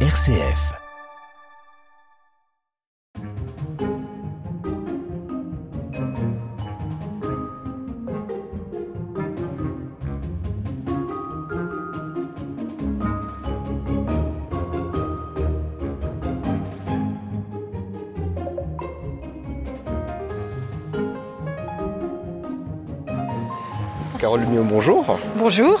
RCF. 0.00 0.74
Carole 24.18 24.40
Lumio, 24.40 24.62
bonjour. 24.62 25.18
Bonjour. 25.36 25.80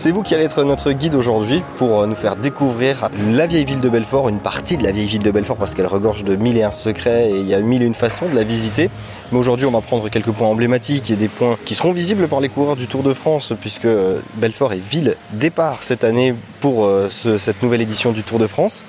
C'est 0.00 0.12
vous 0.12 0.22
qui 0.22 0.32
allez 0.32 0.44
être 0.44 0.62
notre 0.62 0.92
guide 0.92 1.16
aujourd'hui 1.16 1.60
pour 1.76 2.00
euh, 2.02 2.06
nous 2.06 2.14
faire 2.14 2.36
découvrir 2.36 3.08
la 3.32 3.48
vieille 3.48 3.64
ville 3.64 3.80
de 3.80 3.88
Belfort, 3.88 4.28
une 4.28 4.38
partie 4.38 4.76
de 4.76 4.84
la 4.84 4.92
vieille 4.92 5.08
ville 5.08 5.24
de 5.24 5.30
Belfort 5.32 5.56
parce 5.56 5.74
qu'elle 5.74 5.88
regorge 5.88 6.22
de 6.22 6.36
mille 6.36 6.56
et 6.56 6.62
un 6.62 6.70
secrets 6.70 7.30
et 7.30 7.40
il 7.40 7.48
y 7.48 7.52
a 7.54 7.60
mille 7.60 7.82
et 7.82 7.84
une 7.84 7.94
façons 7.94 8.26
de 8.28 8.34
la 8.36 8.44
visiter. 8.44 8.90
Mais 9.32 9.38
aujourd'hui, 9.38 9.66
on 9.66 9.72
va 9.72 9.80
prendre 9.80 10.08
quelques 10.08 10.30
points 10.30 10.46
emblématiques 10.46 11.10
et 11.10 11.16
des 11.16 11.26
points 11.26 11.56
qui 11.64 11.74
seront 11.74 11.90
visibles 11.90 12.28
par 12.28 12.38
les 12.40 12.48
coureurs 12.48 12.76
du 12.76 12.86
Tour 12.86 13.02
de 13.02 13.12
France 13.12 13.52
puisque 13.60 13.86
euh, 13.86 14.20
Belfort 14.36 14.72
est 14.72 14.78
ville 14.88 15.16
départ 15.32 15.82
cette 15.82 16.04
année 16.04 16.32
pour 16.60 16.84
euh, 16.84 17.08
ce- 17.10 17.36
cette 17.36 17.60
nouvelle 17.64 17.80
édition 17.80 18.12
du 18.12 18.22
Tour 18.22 18.38
de 18.38 18.46
France. 18.46 18.84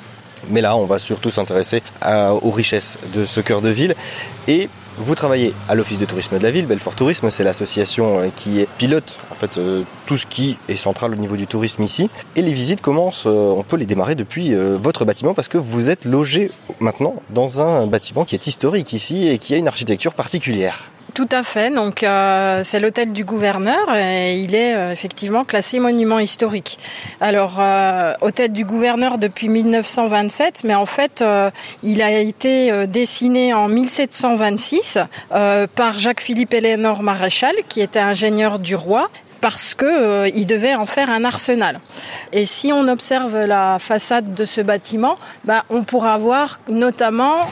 Mais 0.51 0.61
là, 0.61 0.75
on 0.77 0.85
va 0.85 0.99
surtout 0.99 1.31
s'intéresser 1.31 1.81
aux 2.41 2.51
richesses 2.51 2.97
de 3.13 3.25
ce 3.25 3.41
cœur 3.41 3.59
de 3.61 3.67
ville. 3.69 3.93
Et 4.47 4.69
vous 4.99 5.15
travaillez 5.15 5.53
à 5.69 5.75
l'Office 5.75 5.99
de 5.99 6.05
tourisme 6.05 6.37
de 6.37 6.43
la 6.43 6.51
ville. 6.51 6.65
Belfort 6.65 6.95
Tourisme, 6.95 7.29
c'est 7.29 7.43
l'association 7.43 8.19
euh, 8.19 8.27
qui 8.35 8.65
pilote 8.77 9.17
en 9.31 9.35
fait 9.35 9.57
euh, 9.57 9.83
tout 10.05 10.17
ce 10.17 10.25
qui 10.25 10.57
est 10.67 10.75
central 10.75 11.13
au 11.13 11.15
niveau 11.15 11.37
du 11.37 11.47
tourisme 11.47 11.83
ici. 11.83 12.09
Et 12.35 12.41
les 12.41 12.51
visites 12.51 12.81
commencent, 12.81 13.25
euh, 13.25 13.53
on 13.55 13.63
peut 13.63 13.77
les 13.77 13.85
démarrer 13.85 14.15
depuis 14.15 14.53
votre 14.53 15.05
bâtiment 15.05 15.33
parce 15.33 15.47
que 15.47 15.57
vous 15.57 15.89
êtes 15.89 16.05
logé 16.05 16.51
maintenant 16.79 17.15
dans 17.29 17.61
un 17.61 17.87
bâtiment 17.87 18.25
qui 18.25 18.35
est 18.35 18.47
historique 18.47 18.93
ici 18.93 19.27
et 19.27 19.37
qui 19.37 19.53
a 19.53 19.57
une 19.57 19.67
architecture 19.67 20.13
particulière. 20.13 20.83
Tout 21.19 21.27
à 21.33 21.43
fait. 21.43 21.69
Donc 21.69 22.01
euh, 22.01 22.61
c'est 22.63 22.79
l'hôtel 22.79 23.11
du 23.11 23.25
gouverneur 23.25 23.93
et 23.93 24.35
il 24.35 24.55
est 24.55 24.73
euh, 24.73 24.93
effectivement 24.93 25.43
classé 25.43 25.77
monument 25.77 26.17
historique. 26.17 26.79
Alors 27.19 27.57
euh, 27.59 28.13
hôtel 28.21 28.53
du 28.53 28.63
gouverneur 28.63 29.17
depuis 29.17 29.49
1927, 29.49 30.61
mais 30.63 30.75
en 30.75 30.85
fait 30.85 31.21
il 31.83 32.01
a 32.01 32.11
été 32.17 32.87
dessiné 32.87 33.53
en 33.53 33.67
1726 33.67 34.99
euh, 35.33 35.67
par 35.67 35.99
Jacques-Philippe 35.99 36.53
Éléonore 36.53 37.03
Maréchal, 37.03 37.53
qui 37.67 37.81
était 37.81 37.99
ingénieur 37.99 38.57
du 38.57 38.75
roi, 38.75 39.09
parce 39.41 39.73
que 39.73 40.29
il 40.33 40.47
devait 40.47 40.75
en 40.75 40.85
faire 40.85 41.09
un 41.09 41.25
arsenal. 41.25 41.81
Et 42.31 42.45
si 42.45 42.71
on 42.71 42.87
observe 42.87 43.43
la 43.43 43.77
façade 43.79 44.33
de 44.33 44.45
ce 44.45 44.61
bâtiment, 44.61 45.17
bah, 45.43 45.65
on 45.69 45.83
pourra 45.83 46.17
voir 46.17 46.61
notamment 46.69 47.45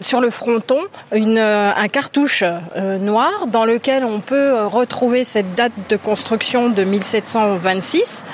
sur 0.00 0.20
le 0.20 0.30
fronton 0.30 0.78
un 1.10 1.88
cartouche 1.88 2.44
euh, 2.76 2.98
noir 2.98 3.46
dans 3.46 3.64
lequel 3.64 4.04
on 4.04 4.20
peut 4.20 4.34
euh, 4.34 4.66
retrouver 4.66 5.24
cette 5.24 5.54
date 5.54 5.72
de 5.88 5.96
construction 5.96 6.68
de 6.70 6.84
1726 6.84 8.24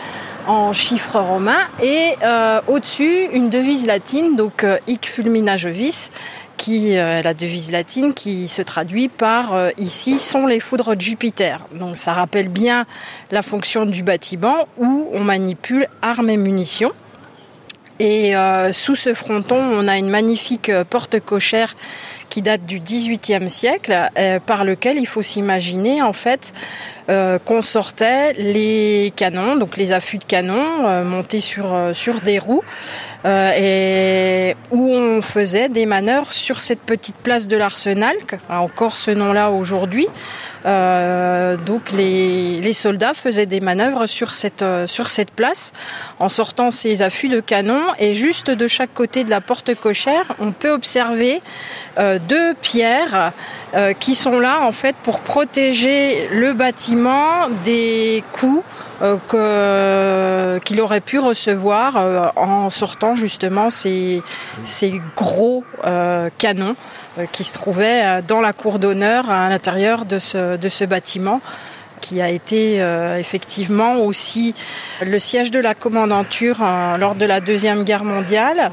en 0.47 0.73
chiffres 0.73 1.21
romains 1.21 1.67
et 1.83 2.15
euh, 2.23 2.61
au-dessus 2.69 3.27
une 3.33 3.51
devise 3.51 3.85
latine, 3.85 4.37
donc 4.37 4.65
Hic 4.87 5.07
fulmina 5.07 5.57
jovis, 5.57 6.11
qui 6.57 6.97
euh, 6.97 7.23
la 7.23 7.35
devise 7.35 7.71
latine 7.71 8.15
qui 8.15 8.49
se 8.49 8.63
traduit 8.63 9.09
par 9.09 9.55
ici 9.77 10.19
sont 10.19 10.47
les 10.47 10.61
foudres 10.61 10.97
de 10.97 11.01
Jupiter. 11.01 11.61
Donc 11.73 11.97
ça 11.97 12.15
rappelle 12.15 12.49
bien 12.49 12.85
la 13.31 13.43
fonction 13.43 13.85
du 13.87 14.03
bâtiment 14.03 14.67
où 14.79 15.09
on 15.13 15.21
manipule 15.21 15.87
armes 16.03 16.31
et 16.31 16.37
munitions. 16.37 16.93
Et 17.99 18.37
euh, 18.37 18.73
sous 18.73 18.95
ce 18.95 19.13
fronton, 19.13 19.57
on 19.57 19.89
a 19.89 19.99
une 19.99 20.09
magnifique 20.09 20.69
euh, 20.69 20.85
porte 20.85 21.19
cochère 21.19 21.77
qui 22.29 22.43
date 22.43 22.65
du 22.65 22.79
XVIIIe 22.79 23.51
siècle, 23.51 23.97
euh, 24.19 24.39
par 24.39 24.65
lequel 24.65 24.99
il 24.99 25.07
faut 25.07 25.23
s'imaginer 25.23 26.03
en 26.03 26.13
fait 26.13 26.53
qu'on 27.47 27.63
sortait 27.63 28.35
les 28.35 29.15
canons, 29.17 29.57
donc 29.57 29.79
les 29.79 29.93
affûts 29.93 30.19
de 30.19 30.25
canons 30.25 31.03
montés 31.07 31.41
sur 31.41 31.75
sur 31.95 32.21
des 32.21 32.39
roues, 32.39 32.63
euh, 33.25 33.53
et 33.57 34.57
où 34.71 34.91
on 34.91 35.23
faisait 35.23 35.69
des 35.69 35.87
manœuvres 35.87 36.33
sur 36.33 36.61
cette 36.61 36.81
petite 36.81 37.17
place 37.17 37.49
de 37.49 37.57
l'Arsenal, 37.57 38.17
encore 38.49 38.97
ce 38.97 39.11
nom-là 39.11 39.51
aujourd'hui. 39.51 40.07
Euh, 40.67 41.57
donc 41.57 41.93
les, 41.93 42.61
les 42.61 42.73
soldats 42.73 43.15
faisaient 43.15 43.47
des 43.47 43.61
manœuvres 43.61 44.07
sur 44.07 44.31
cette 44.31 44.63
euh, 44.63 44.89
sur 44.89 45.09
cette 45.09 45.31
place 45.31 45.73
en 46.19 46.29
sortant 46.29 46.73
ces 46.73 47.01
affûts 47.01 47.29
de 47.29 47.39
canon 47.39 47.81
et 47.99 48.15
juste 48.15 48.51
de 48.51 48.67
chaque 48.67 48.93
côté 48.93 49.23
de 49.23 49.31
la 49.31 49.41
porte 49.41 49.75
cochère, 49.77 50.35
on 50.41 50.51
peut 50.51 50.71
observer 50.71 51.41
euh, 51.99 52.19
deux 52.19 52.55
pierres 52.55 53.33
qui 54.01 54.15
sont 54.15 54.41
là 54.41 54.63
en 54.63 54.73
fait 54.73 54.97
pour 55.03 55.21
protéger 55.21 56.27
le 56.33 56.55
bâtiment 56.55 57.49
des 57.67 58.25
coups 58.33 58.65
euh, 59.01 60.59
qu'il 60.59 60.81
aurait 60.81 61.01
pu 61.01 61.21
recevoir 61.21 61.97
euh, 61.97 62.27
en 62.35 62.69
sortant 62.69 63.15
justement 63.15 63.71
ces, 63.71 64.23
ces 64.65 65.01
gros 65.17 65.63
euh, 65.85 66.31
canons 66.37 66.75
qui 67.31 67.45
se 67.45 67.53
trouvaient 67.53 68.23
dans 68.27 68.41
la 68.41 68.53
cour 68.53 68.79
d'honneur 68.79 69.31
à 69.31 69.49
l'intérieur 69.51 70.05
de 70.05 70.19
ce, 70.19 70.57
de 70.57 70.69
ce 70.69 70.85
bâtiment 70.85 71.41
qui 72.01 72.23
a 72.23 72.29
été 72.29 72.77
effectivement 73.19 73.97
aussi 73.97 74.55
le 75.03 75.19
siège 75.19 75.51
de 75.51 75.59
la 75.59 75.75
commandanture 75.75 76.59
lors 76.97 77.17
de 77.17 77.25
la 77.25 77.41
Deuxième 77.41 77.83
Guerre 77.83 78.05
mondiale. 78.05 78.71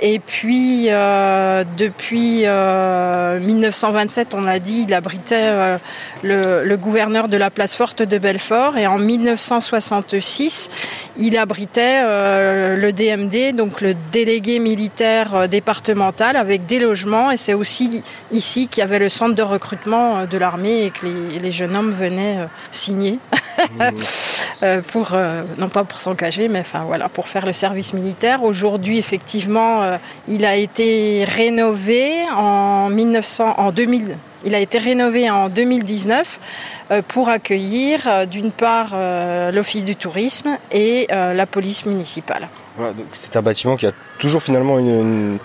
Et 0.00 0.20
puis, 0.20 0.86
euh, 0.90 1.64
depuis 1.76 2.42
euh, 2.44 3.40
1927, 3.40 4.32
on 4.32 4.42
l'a 4.42 4.60
dit, 4.60 4.84
il 4.86 4.94
abritait 4.94 5.34
euh, 5.40 5.78
le, 6.22 6.64
le 6.64 6.76
gouverneur 6.76 7.28
de 7.28 7.36
la 7.36 7.50
place 7.50 7.74
forte 7.74 8.02
de 8.02 8.18
Belfort. 8.18 8.78
Et 8.78 8.86
en 8.86 8.98
1966, 8.98 10.70
il 11.16 11.36
abritait 11.36 12.00
euh, 12.04 12.76
le 12.76 12.92
DMD, 12.92 13.56
donc 13.56 13.80
le 13.80 13.94
délégué 14.12 14.60
militaire 14.60 15.34
euh, 15.34 15.46
départemental, 15.48 16.36
avec 16.36 16.66
des 16.66 16.78
logements. 16.78 17.32
Et 17.32 17.36
c'est 17.36 17.54
aussi 17.54 18.04
ici 18.30 18.68
qu'il 18.68 18.80
y 18.82 18.84
avait 18.84 19.00
le 19.00 19.08
centre 19.08 19.34
de 19.34 19.42
recrutement 19.42 20.18
euh, 20.18 20.26
de 20.26 20.38
l'armée 20.38 20.84
et 20.84 20.90
que 20.90 21.06
les, 21.06 21.40
les 21.40 21.52
jeunes 21.52 21.76
hommes 21.76 21.92
venaient 21.92 22.38
euh, 22.38 22.46
signer. 22.70 23.18
Euh, 24.64 24.82
pour 24.82 25.10
euh, 25.12 25.44
non 25.56 25.68
pas 25.68 25.84
pour 25.84 26.00
s'engager, 26.00 26.48
mais 26.48 26.60
enfin 26.60 26.82
voilà 26.84 27.08
pour 27.08 27.28
faire 27.28 27.46
le 27.46 27.52
service 27.52 27.92
militaire. 27.92 28.42
Aujourd'hui, 28.42 28.98
effectivement, 28.98 29.82
euh, 29.88 29.98
il 30.28 30.44
a 30.44 30.56
été 30.56 31.24
rénové 31.24 32.24
en 32.30 32.88
1900, 32.88 33.54
en 33.58 33.72
2000. 33.72 34.16
Il 34.44 34.54
a 34.54 34.60
été 34.60 34.78
rénové 34.78 35.30
en 35.30 35.48
2019 35.48 36.40
euh, 36.90 37.02
pour 37.06 37.28
accueillir 37.28 38.06
euh, 38.06 38.26
d'une 38.26 38.52
part 38.52 38.96
l'office 39.52 39.84
du 39.84 39.96
tourisme 39.96 40.58
et 40.70 41.06
la 41.10 41.46
police 41.46 41.86
municipale. 41.86 42.48
C'est 43.12 43.36
un 43.36 43.42
bâtiment 43.42 43.76
qui 43.76 43.86
a 43.86 43.92
toujours 44.18 44.42
finalement 44.42 44.78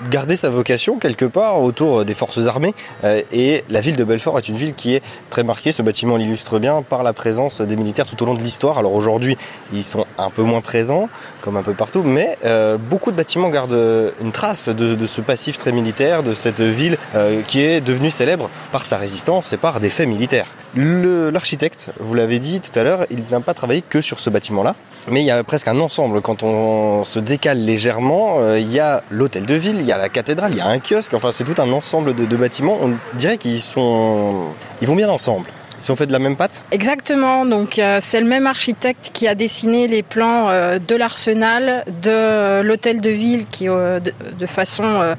gardé 0.09 0.35
sa 0.35 0.49
vocation 0.49 0.99
quelque 0.99 1.25
part 1.25 1.61
autour 1.61 2.05
des 2.05 2.13
forces 2.13 2.47
armées. 2.47 2.73
Euh, 3.03 3.21
et 3.31 3.63
la 3.69 3.81
ville 3.81 3.95
de 3.95 4.03
Belfort 4.03 4.37
est 4.37 4.47
une 4.49 4.57
ville 4.57 4.73
qui 4.73 4.95
est 4.95 5.03
très 5.29 5.43
marquée. 5.43 5.71
Ce 5.71 5.81
bâtiment 5.81 6.17
l'illustre 6.17 6.59
bien 6.59 6.81
par 6.81 7.03
la 7.03 7.13
présence 7.13 7.61
des 7.61 7.75
militaires 7.75 8.05
tout 8.05 8.21
au 8.23 8.25
long 8.25 8.33
de 8.33 8.41
l'histoire. 8.41 8.77
Alors 8.77 8.93
aujourd'hui, 8.93 9.37
ils 9.73 9.83
sont 9.83 10.05
un 10.17 10.29
peu 10.29 10.43
moins 10.43 10.61
présents, 10.61 11.09
comme 11.41 11.57
un 11.57 11.63
peu 11.63 11.73
partout, 11.73 12.03
mais 12.03 12.37
euh, 12.45 12.77
beaucoup 12.77 13.11
de 13.11 13.17
bâtiments 13.17 13.49
gardent 13.49 14.11
une 14.21 14.31
trace 14.31 14.69
de, 14.69 15.05
ce 15.05 15.21
passif 15.21 15.57
très 15.57 15.71
militaire, 15.71 16.23
de 16.23 16.33
cette 16.33 16.61
ville 16.61 16.97
euh, 17.15 17.41
qui 17.41 17.61
est 17.61 17.81
devenue 17.81 18.11
célèbre 18.11 18.49
par 18.71 18.85
sa 18.85 18.97
résistance 18.97 19.53
et 19.53 19.57
par 19.57 19.79
des 19.79 19.89
faits 19.89 20.07
militaires. 20.07 20.47
L'architecte, 20.75 21.89
vous 21.99 22.13
l'avez 22.13 22.39
dit 22.39 22.61
tout 22.61 22.77
à 22.77 22.83
l'heure, 22.83 23.05
il 23.09 23.23
n'a 23.29 23.39
pas 23.41 23.53
travaillé 23.53 23.81
que 23.81 24.01
sur 24.01 24.19
ce 24.19 24.29
bâtiment-là. 24.29 24.75
Mais 25.09 25.21
il 25.21 25.25
y 25.25 25.31
a 25.31 25.43
presque 25.43 25.67
un 25.67 25.79
ensemble. 25.79 26.21
Quand 26.21 26.43
on 26.43 27.03
se 27.03 27.19
décale 27.19 27.59
légèrement, 27.59 28.39
euh, 28.39 28.59
il 28.59 28.71
y 28.71 28.79
a 28.79 29.03
l'hôtel 29.09 29.45
de 29.45 29.53
ville, 29.53 29.77
il 29.79 29.85
y 29.85 29.91
a 29.91 29.97
la 29.97 30.09
cathédrale, 30.09 30.51
il 30.53 30.57
y 30.57 30.61
a 30.61 30.67
un 30.67 30.79
kiosque. 30.79 31.13
Enfin, 31.13 31.31
c'est 31.31 31.43
tout 31.43 31.61
un 31.61 31.71
ensemble 31.73 32.15
de, 32.15 32.25
de 32.25 32.37
bâtiments. 32.37 32.77
On 32.81 32.93
dirait 33.17 33.37
qu'ils 33.37 33.61
sont, 33.61 34.43
ils 34.81 34.87
vont 34.87 34.95
bien 34.95 35.09
ensemble. 35.09 35.49
Ils 35.83 35.87
sont 35.87 35.97
faits 35.97 36.07
de 36.07 36.13
la 36.13 36.19
même 36.19 36.37
pâte. 36.37 36.63
Exactement, 36.71 37.45
donc 37.45 37.77
euh, 37.77 37.97
c'est 37.99 38.21
le 38.21 38.25
même 38.25 38.47
architecte 38.47 39.09
qui 39.11 39.27
a 39.27 39.35
dessiné 39.35 39.89
les 39.89 40.01
plans 40.01 40.49
euh, 40.49 40.79
de 40.79 40.95
l'arsenal, 40.95 41.83
de 42.01 42.61
l'hôtel 42.61 43.01
de 43.01 43.09
ville 43.09 43.45
qui 43.51 43.67
euh, 43.67 43.99
de, 43.99 44.45
façon 44.45 44.85
euh, 44.85 45.15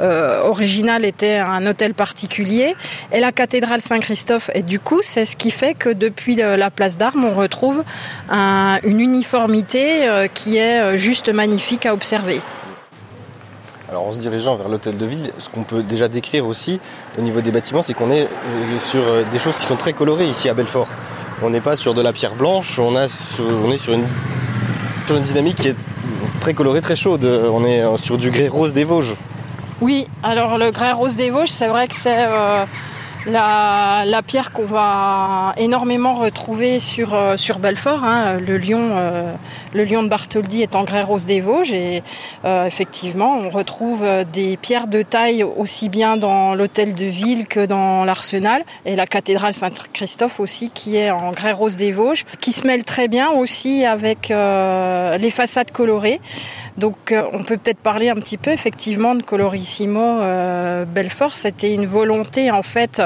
euh, 0.00 0.40
originale 0.40 1.04
était 1.04 1.36
un 1.36 1.66
hôtel 1.66 1.92
particulier, 1.92 2.74
et 3.12 3.20
la 3.20 3.30
cathédrale 3.30 3.82
Saint-Christophe. 3.82 4.48
Et 4.54 4.62
du 4.62 4.80
coup, 4.80 5.00
c'est 5.02 5.26
ce 5.26 5.36
qui 5.36 5.50
fait 5.50 5.74
que 5.74 5.90
depuis 5.90 6.34
la 6.36 6.70
place 6.70 6.96
d'Armes, 6.96 7.26
on 7.26 7.34
retrouve 7.34 7.84
un- 8.30 8.78
une 8.84 9.00
uniformité 9.00 10.08
euh, 10.08 10.28
qui 10.32 10.56
est 10.56 10.80
euh, 10.80 10.96
juste 10.96 11.28
magnifique 11.28 11.84
à 11.84 11.92
observer. 11.92 12.40
Alors 13.88 14.06
en 14.06 14.12
se 14.12 14.18
dirigeant 14.18 14.56
vers 14.56 14.68
l'hôtel 14.68 14.96
de 14.96 15.06
ville, 15.06 15.30
ce 15.38 15.48
qu'on 15.48 15.62
peut 15.62 15.82
déjà 15.82 16.08
décrire 16.08 16.46
aussi 16.46 16.80
au 17.18 17.22
niveau 17.22 17.40
des 17.40 17.52
bâtiments, 17.52 17.82
c'est 17.82 17.94
qu'on 17.94 18.10
est 18.10 18.24
euh, 18.24 18.78
sur 18.80 19.00
euh, 19.00 19.22
des 19.30 19.38
choses 19.38 19.58
qui 19.58 19.66
sont 19.66 19.76
très 19.76 19.92
colorées 19.92 20.26
ici 20.26 20.48
à 20.48 20.54
Belfort. 20.54 20.88
On 21.42 21.50
n'est 21.50 21.60
pas 21.60 21.76
sur 21.76 21.94
de 21.94 22.02
la 22.02 22.12
pierre 22.12 22.34
blanche, 22.34 22.78
on, 22.78 22.98
est 22.98 23.08
sur 23.08 23.44
une, 23.92 24.06
sur 25.06 25.16
une 25.16 25.22
dynamique 25.22 25.56
qui 25.56 25.68
est 25.68 25.76
très 26.40 26.54
colorée, 26.54 26.80
très 26.80 26.96
chaude. 26.96 27.24
On 27.24 27.64
est 27.64 27.84
sur 27.98 28.16
du 28.16 28.30
grès 28.30 28.48
rose 28.48 28.72
des 28.72 28.84
Vosges. 28.84 29.14
Oui, 29.82 30.08
alors 30.22 30.56
le 30.56 30.70
grès 30.70 30.92
rose 30.92 31.14
des 31.14 31.30
Vosges, 31.30 31.50
c'est 31.50 31.68
vrai 31.68 31.88
que 31.88 31.94
c'est 31.94 32.26
la, 33.26 34.22
pierre 34.26 34.52
qu'on 34.52 34.66
va 34.66 35.54
énormément 35.56 36.14
retrouver 36.14 36.80
sur, 36.80 37.14
euh, 37.14 37.36
sur 37.36 37.58
Belfort, 37.58 38.04
hein, 38.04 38.38
le, 38.38 38.58
lion, 38.58 38.90
euh, 38.96 39.32
le 39.74 39.84
lion 39.84 40.02
de 40.02 40.08
Bartholdi 40.08 40.62
est 40.62 40.74
en 40.74 40.84
grès 40.84 41.02
rose 41.02 41.26
des 41.26 41.40
Vosges 41.40 41.72
et 41.72 42.02
euh, 42.44 42.66
effectivement 42.66 43.38
on 43.38 43.50
retrouve 43.50 44.04
des 44.32 44.56
pierres 44.56 44.86
de 44.86 45.02
taille 45.02 45.42
aussi 45.42 45.88
bien 45.88 46.16
dans 46.16 46.54
l'hôtel 46.54 46.94
de 46.94 47.04
ville 47.04 47.46
que 47.46 47.66
dans 47.66 48.04
l'arsenal 48.04 48.64
et 48.84 48.96
la 48.96 49.06
cathédrale 49.06 49.54
Saint-Christophe 49.54 50.40
aussi 50.40 50.70
qui 50.70 50.96
est 50.96 51.10
en 51.10 51.32
grès 51.32 51.52
rose 51.52 51.76
des 51.76 51.92
Vosges, 51.92 52.24
qui 52.40 52.52
se 52.52 52.66
mêle 52.66 52.84
très 52.84 53.08
bien 53.08 53.30
aussi 53.30 53.84
avec 53.84 54.28
les 54.28 55.30
façades 55.30 55.70
colorées. 55.70 56.20
Donc 56.76 57.14
on 57.32 57.42
peut 57.42 57.56
peut-être 57.56 57.78
parler 57.78 58.10
un 58.10 58.16
petit 58.16 58.36
peu 58.36 58.50
effectivement 58.50 59.14
de 59.14 59.22
Colorissimo 59.22 60.20
Belfort. 60.86 61.36
C'était 61.36 61.72
une 61.72 61.86
volonté 61.86 62.50
en 62.50 62.62
fait 62.62 63.00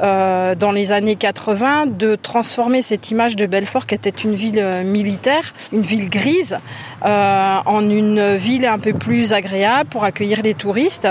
euh, 0.00 0.54
dans 0.54 0.72
les 0.72 0.92
années 0.92 1.16
80 1.16 1.86
de 1.86 2.16
transformer 2.16 2.82
cette 2.82 3.10
image 3.10 3.36
de 3.36 3.46
Belfort 3.46 3.86
qui 3.86 3.94
était 3.94 4.10
une 4.10 4.34
ville 4.34 4.58
euh, 4.58 4.82
militaire, 4.82 5.54
une 5.72 5.82
ville 5.82 6.08
grise, 6.08 6.58
euh, 7.04 7.56
en 7.64 7.88
une 7.88 8.36
ville 8.36 8.66
un 8.66 8.78
peu 8.78 8.92
plus 8.92 9.32
agréable 9.32 9.88
pour 9.90 10.04
accueillir 10.04 10.42
les 10.42 10.54
touristes. 10.54 11.08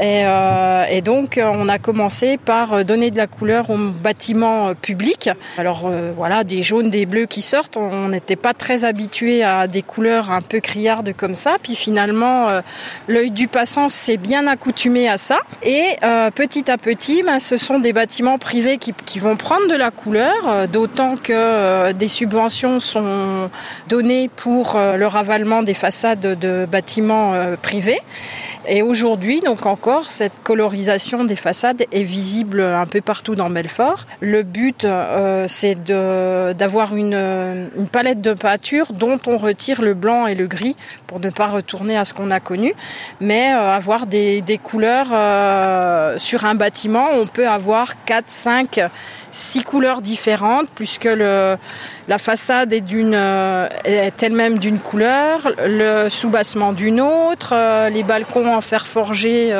Et, 0.00 0.22
donc 1.02 1.40
on 1.42 1.68
a 1.68 1.78
commencé 1.78 2.36
par 2.36 2.84
donner 2.84 3.10
de 3.10 3.16
la 3.16 3.26
couleur 3.26 3.70
aux 3.70 3.76
bâtiments 3.76 4.74
publics. 4.74 5.30
Alors 5.58 5.90
voilà, 6.16 6.44
des 6.44 6.62
jaunes, 6.62 6.90
des 6.90 7.06
bleus 7.06 7.26
qui 7.26 7.42
sortent. 7.42 7.76
On 7.76 8.08
n'était 8.08 8.36
pas 8.36 8.54
très 8.54 8.84
habitué 8.84 9.42
à 9.42 9.66
des 9.66 9.82
couleurs 9.82 10.30
un 10.30 10.40
peu 10.40 10.60
criardes 10.60 11.12
comme 11.16 11.34
ça. 11.34 11.56
Puis 11.62 11.74
finalement, 11.74 12.48
l'œil 13.08 13.30
du 13.30 13.48
passant 13.48 13.88
s'est 13.88 14.16
bien 14.16 14.46
accoutumé 14.46 15.08
à 15.08 15.18
ça. 15.18 15.38
Et 15.62 15.96
petit 16.34 16.70
à 16.70 16.78
petit, 16.78 17.22
ben, 17.22 17.40
ce 17.40 17.56
sont 17.56 17.78
des 17.82 17.92
bâtiments 17.92 18.38
privés 18.38 18.78
qui, 18.78 19.18
vont 19.18 19.36
prendre 19.36 19.68
de 19.68 19.74
la 19.74 19.90
couleur, 19.90 20.34
euh, 20.46 20.66
d'autant 20.66 21.16
que 21.16 21.32
euh, 21.32 21.92
des 21.92 22.08
subventions 22.08 22.80
sont 22.80 23.50
données 23.88 24.30
pour 24.34 24.76
euh, 24.76 24.96
le 24.96 25.06
ravalement 25.06 25.62
des 25.62 25.74
façades 25.74 26.20
de 26.20 26.66
bâtiments 26.70 27.34
privés. 27.60 28.00
Et 28.66 28.82
aujourd'hui, 28.82 29.40
donc 29.40 29.66
encore, 29.66 30.08
cette 30.08 30.42
colorisation 30.44 31.24
des 31.24 31.36
façades 31.36 31.84
est 31.90 32.04
visible 32.04 32.60
un 32.60 32.86
peu 32.86 33.00
partout 33.00 33.34
dans 33.34 33.50
Belfort. 33.50 34.06
Le 34.20 34.42
but, 34.42 34.86
c'est 35.48 35.76
d'avoir 35.84 36.94
une, 36.94 37.14
une, 37.76 37.88
palette 37.88 38.20
de 38.20 38.34
peinture 38.34 38.92
dont 38.92 39.18
on 39.26 39.36
retire 39.36 39.82
le 39.82 39.94
blanc 39.94 40.26
et 40.26 40.34
le 40.34 40.46
gris 40.46 40.76
pour 41.06 41.18
ne 41.18 41.30
pas 41.30 41.48
retourner 41.48 41.96
à 41.96 42.04
ce 42.04 42.14
qu'on 42.14 42.30
a 42.30 42.40
connu, 42.40 42.74
mais 43.20 43.46
avoir 43.46 44.06
des, 44.06 44.40
des 44.42 44.58
couleurs 44.58 45.08
sur 46.20 46.44
un 46.44 46.54
bâtiment. 46.54 47.08
On 47.14 47.26
peut 47.26 47.48
avoir 47.48 48.04
4, 48.04 48.24
5, 48.28 48.80
6 49.32 49.62
couleurs 49.64 50.02
différentes, 50.02 50.68
puisque 50.74 51.04
le, 51.04 51.56
la 52.08 52.18
façade 52.18 52.72
est, 52.72 52.84
euh, 52.92 53.68
est 53.84 54.22
elle-même 54.22 54.58
d'une 54.58 54.78
couleur, 54.78 55.52
le 55.64 56.08
soubassement 56.08 56.72
d'une 56.72 57.00
autre, 57.00 57.52
euh, 57.54 57.88
les 57.88 58.02
balcons 58.02 58.54
en 58.54 58.60
fer 58.60 58.86
forgé 58.86 59.52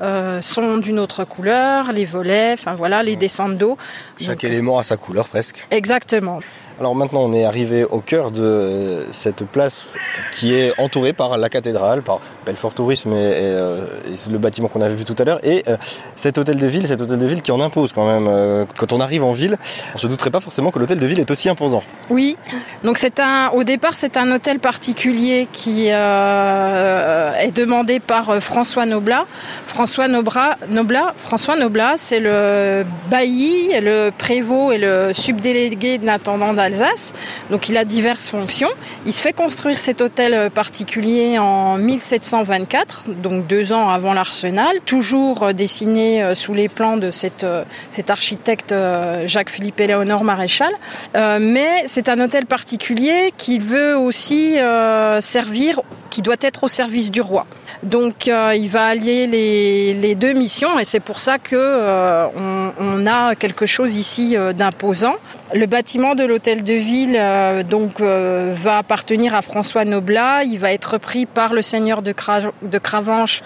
euh, 0.00 0.42
sont 0.42 0.78
d'une 0.78 0.98
autre 0.98 1.24
couleur, 1.24 1.92
les 1.92 2.04
volets, 2.04 2.52
enfin 2.54 2.74
voilà, 2.74 3.02
les 3.02 3.16
descentes 3.16 3.56
d'eau. 3.56 3.76
Chaque 4.20 4.44
élément 4.44 4.78
a 4.78 4.82
sa 4.82 4.96
couleur 4.96 5.28
presque. 5.28 5.66
Exactement. 5.70 6.40
Alors 6.80 6.94
maintenant, 6.94 7.22
on 7.22 7.32
est 7.32 7.44
arrivé 7.44 7.82
au 7.82 7.98
cœur 7.98 8.30
de 8.30 9.04
cette 9.10 9.44
place 9.44 9.96
qui 10.30 10.54
est 10.54 10.72
entourée 10.78 11.12
par 11.12 11.36
la 11.36 11.48
cathédrale, 11.48 12.02
par 12.02 12.20
Belfort 12.46 12.72
Tourisme 12.72 13.12
et, 13.14 13.16
euh, 13.16 13.84
le 14.30 14.38
bâtiment 14.38 14.68
qu'on 14.68 14.80
avait 14.80 14.94
vu 14.94 15.04
tout 15.04 15.16
à 15.18 15.24
l'heure, 15.24 15.40
et 15.42 15.64
euh, 15.66 15.76
cet 16.14 16.38
hôtel 16.38 16.56
de 16.56 16.66
ville, 16.68 16.86
cet 16.86 17.00
hôtel 17.00 17.18
de 17.18 17.26
ville 17.26 17.42
qui 17.42 17.50
en 17.50 17.60
impose 17.60 17.92
quand 17.92 18.06
même. 18.06 18.26
Euh, 18.28 18.64
quand 18.78 18.92
on 18.92 19.00
arrive 19.00 19.24
en 19.24 19.32
ville, 19.32 19.56
on 19.96 19.98
se 19.98 20.06
douterait 20.06 20.30
pas 20.30 20.38
forcément 20.38 20.70
que 20.70 20.78
l'hôtel 20.78 21.00
de 21.00 21.06
ville 21.06 21.18
est 21.18 21.30
aussi 21.32 21.48
imposant. 21.48 21.82
Oui, 22.10 22.36
donc 22.84 22.98
c'est 22.98 23.18
un, 23.18 23.48
au 23.48 23.64
départ, 23.64 23.94
c'est 23.94 24.16
un 24.16 24.30
hôtel 24.30 24.60
particulier 24.60 25.48
qui 25.52 25.88
est 25.88 27.52
demandé 27.52 27.98
par 27.98 28.40
François 28.40 28.86
Noblat. 28.86 29.24
François 29.66 30.06
Noblat, 30.06 30.58
Noblat 30.68 31.14
François 31.24 31.56
Noblat, 31.56 31.94
c'est 31.96 32.20
le 32.20 32.84
bailli, 33.10 33.70
le 33.80 34.10
prévôt 34.10 34.70
et 34.70 34.78
le 34.78 35.12
subdélégué 35.12 35.98
de 35.98 36.06
l'intendant 36.06 36.52
Donc 37.50 37.68
il 37.68 37.76
a 37.76 37.84
diverses 37.84 38.28
fonctions. 38.28 38.68
Il 39.06 39.12
se 39.12 39.20
fait 39.20 39.32
construire 39.32 39.78
cet 39.78 40.00
hôtel 40.00 40.34
euh, 40.34 40.50
particulier 40.50 41.38
en 41.38 41.76
1724, 41.78 43.10
donc 43.22 43.46
deux 43.46 43.72
ans 43.72 43.88
avant 43.88 44.14
l'Arsenal, 44.14 44.80
toujours 44.84 45.42
euh, 45.42 45.52
dessiné 45.52 46.22
euh, 46.22 46.34
sous 46.34 46.54
les 46.54 46.68
plans 46.68 46.96
de 46.96 47.10
cet 47.10 47.44
architecte 48.08 48.74
Jacques-Philippe 49.26 49.80
Éléonore 49.80 50.24
Maréchal. 50.24 50.72
mais 51.14 51.84
c'est 51.86 52.08
un 52.08 52.20
hôtel 52.20 52.46
particulier 52.46 53.32
qui 53.36 53.58
veut 53.58 53.96
aussi 53.96 54.56
servir, 55.20 55.80
qui 56.10 56.22
doit 56.22 56.36
être 56.40 56.64
au 56.64 56.68
service 56.68 57.10
du 57.10 57.20
roi. 57.20 57.46
Donc 57.82 58.26
il 58.26 58.68
va 58.68 58.86
allier 58.86 59.26
les, 59.26 60.14
deux 60.14 60.32
missions 60.32 60.78
et 60.78 60.84
c'est 60.84 61.00
pour 61.00 61.20
ça 61.20 61.38
que 61.38 61.56
on, 62.36 63.06
a 63.06 63.34
quelque 63.34 63.66
chose 63.66 63.96
ici 63.96 64.36
d'imposant. 64.56 65.14
Le 65.54 65.64
bâtiment 65.64 66.14
de 66.14 66.24
l'hôtel 66.24 66.62
de 66.62 66.74
ville 66.74 67.16
euh, 67.18 67.62
donc 67.62 68.02
euh, 68.02 68.52
va 68.54 68.76
appartenir 68.76 69.34
à 69.34 69.40
François 69.40 69.86
Noblat. 69.86 70.44
Il 70.44 70.58
va 70.58 70.74
être 70.74 70.92
repris 70.92 71.24
par 71.24 71.54
le 71.54 71.62
seigneur 71.62 72.02
de, 72.02 72.12
Cravanche 72.12 73.42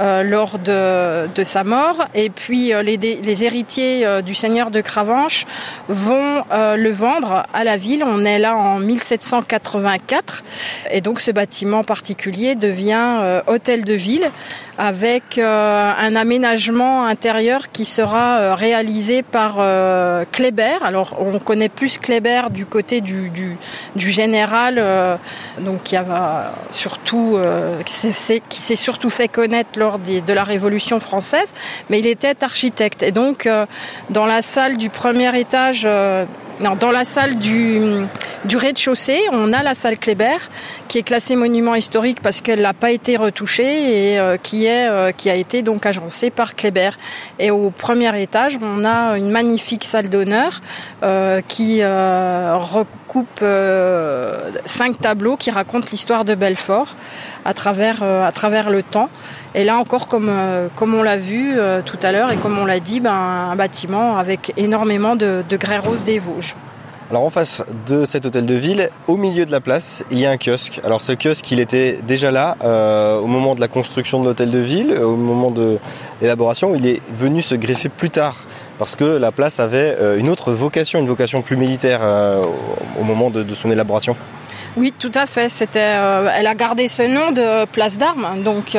euh, 0.00 0.22
lors 0.22 0.60
de, 0.60 1.42
sa 1.42 1.64
mort. 1.64 2.06
Et 2.14 2.30
puis 2.30 2.72
les, 2.84 3.44
héritiers 3.44 4.22
du 4.22 4.36
seigneur 4.36 4.70
de 4.70 4.80
Cravanche 4.80 5.46
vont 5.88 6.44
le 6.50 6.90
vendre 6.90 7.44
à 7.52 7.64
la 7.64 7.76
ville. 7.76 8.04
On 8.06 8.24
est 8.24 8.38
là 8.38 8.56
en 8.56 8.78
1784. 8.78 10.44
Et 10.92 11.00
donc 11.00 11.20
ce 11.20 11.32
bâtiment 11.32 11.82
particulier 11.82 12.54
devient 12.54 13.40
hôtel 13.46 13.69
de 13.76 13.94
ville 13.94 14.30
avec 14.78 15.38
un 15.38 16.16
aménagement 16.16 17.04
intérieur 17.04 17.70
qui 17.70 17.84
sera 17.84 18.54
réalisé 18.54 19.22
par 19.22 19.56
Kléber. 20.32 20.78
Alors 20.82 21.16
on 21.20 21.38
connaît 21.38 21.68
plus 21.68 21.98
Kléber 21.98 22.50
du 22.50 22.66
côté 22.66 23.00
du, 23.00 23.30
du, 23.30 24.10
général, 24.10 24.76
euh, 24.78 25.16
donc 25.58 25.82
qui 25.84 25.96
a 25.96 26.52
surtout 26.70 27.34
euh, 27.36 27.82
qui 27.82 27.92
s'est 27.92 28.76
surtout 28.76 29.10
fait 29.10 29.28
connaître 29.28 29.78
lors 29.78 29.98
de 29.98 30.32
la 30.32 30.44
Révolution 30.44 31.00
française, 31.00 31.54
mais 31.88 31.98
il 31.98 32.06
était 32.06 32.42
architecte 32.42 33.02
et 33.02 33.12
donc 33.12 33.46
euh, 33.46 33.66
dans 34.10 34.26
la 34.26 34.42
salle 34.42 34.76
du 34.76 34.90
premier 34.90 35.38
étage 35.38 35.86
dans 36.60 36.90
la 36.90 37.04
salle 37.04 37.36
du, 37.38 37.80
du 38.44 38.56
rez-de-chaussée, 38.56 39.20
on 39.32 39.52
a 39.52 39.62
la 39.62 39.74
salle 39.74 39.98
Kléber, 39.98 40.36
qui 40.88 40.98
est 40.98 41.02
classée 41.02 41.36
monument 41.36 41.74
historique 41.74 42.20
parce 42.20 42.40
qu'elle 42.40 42.60
n'a 42.60 42.74
pas 42.74 42.90
été 42.90 43.16
retouchée 43.16 44.12
et 44.12 44.18
euh, 44.18 44.36
qui, 44.36 44.66
est, 44.66 44.88
euh, 44.88 45.12
qui 45.12 45.30
a 45.30 45.34
été 45.34 45.62
donc 45.62 45.86
agencée 45.86 46.30
par 46.30 46.54
Kléber. 46.54 46.90
Et 47.38 47.50
au 47.50 47.70
premier 47.70 48.20
étage, 48.20 48.58
on 48.60 48.84
a 48.84 49.16
une 49.16 49.30
magnifique 49.30 49.84
salle 49.84 50.08
d'honneur 50.08 50.60
euh, 51.02 51.40
qui 51.46 51.82
recoupe 51.82 53.44
cinq 54.66 55.00
tableaux 55.00 55.36
qui 55.36 55.50
racontent 55.50 55.86
l'histoire 55.90 56.24
de 56.24 56.34
Belfort 56.34 56.94
à 57.44 57.54
travers, 57.54 58.02
à 58.02 58.32
travers 58.32 58.70
le 58.70 58.82
temps. 58.82 59.08
Et 59.54 59.64
là 59.64 59.78
encore, 59.78 60.08
comme, 60.08 60.30
comme 60.76 60.94
on 60.94 61.02
l'a 61.02 61.16
vu 61.16 61.54
tout 61.84 61.98
à 62.02 62.12
l'heure 62.12 62.30
et 62.30 62.36
comme 62.36 62.58
on 62.58 62.66
l'a 62.66 62.80
dit, 62.80 63.00
ben, 63.00 63.12
un 63.12 63.56
bâtiment 63.56 64.16
avec 64.16 64.52
énormément 64.56 65.16
de, 65.16 65.42
grès 65.50 65.78
rose 65.78 66.04
des 66.04 66.18
Vosges. 66.18 66.54
Alors 67.10 67.24
en 67.24 67.30
face 67.30 67.64
de 67.88 68.04
cet 68.04 68.24
hôtel 68.24 68.46
de 68.46 68.54
ville, 68.54 68.88
au 69.08 69.16
milieu 69.16 69.44
de 69.44 69.50
la 69.50 69.60
place, 69.60 70.04
il 70.12 70.20
y 70.20 70.26
a 70.26 70.30
un 70.30 70.36
kiosque. 70.36 70.80
Alors 70.84 71.00
ce 71.00 71.10
kiosque, 71.10 71.50
il 71.50 71.58
était 71.58 71.98
déjà 72.06 72.30
là 72.30 72.56
euh, 72.62 73.18
au 73.18 73.26
moment 73.26 73.56
de 73.56 73.60
la 73.60 73.66
construction 73.66 74.20
de 74.20 74.26
l'hôtel 74.26 74.48
de 74.48 74.60
ville, 74.60 74.96
au 74.96 75.16
moment 75.16 75.50
de 75.50 75.78
l'élaboration. 76.22 76.72
Il 76.76 76.86
est 76.86 77.02
venu 77.12 77.42
se 77.42 77.56
greffer 77.56 77.88
plus 77.88 78.10
tard 78.10 78.36
parce 78.78 78.94
que 78.94 79.02
la 79.02 79.32
place 79.32 79.58
avait 79.58 79.96
euh, 80.00 80.18
une 80.18 80.28
autre 80.28 80.52
vocation, 80.52 81.00
une 81.00 81.08
vocation 81.08 81.42
plus 81.42 81.56
militaire 81.56 81.98
euh, 82.00 82.44
au 83.00 83.02
moment 83.02 83.28
de, 83.28 83.44
son 83.54 83.72
élaboration. 83.72 84.14
Oui, 84.76 84.92
tout 84.98 85.12
à 85.14 85.26
fait. 85.26 85.48
C'était, 85.48 85.78
elle 85.80 86.46
a 86.46 86.54
gardé 86.54 86.88
ce 86.88 87.02
nom 87.02 87.32
de 87.32 87.64
place 87.66 87.98
d'armes. 87.98 88.42
Donc, 88.42 88.76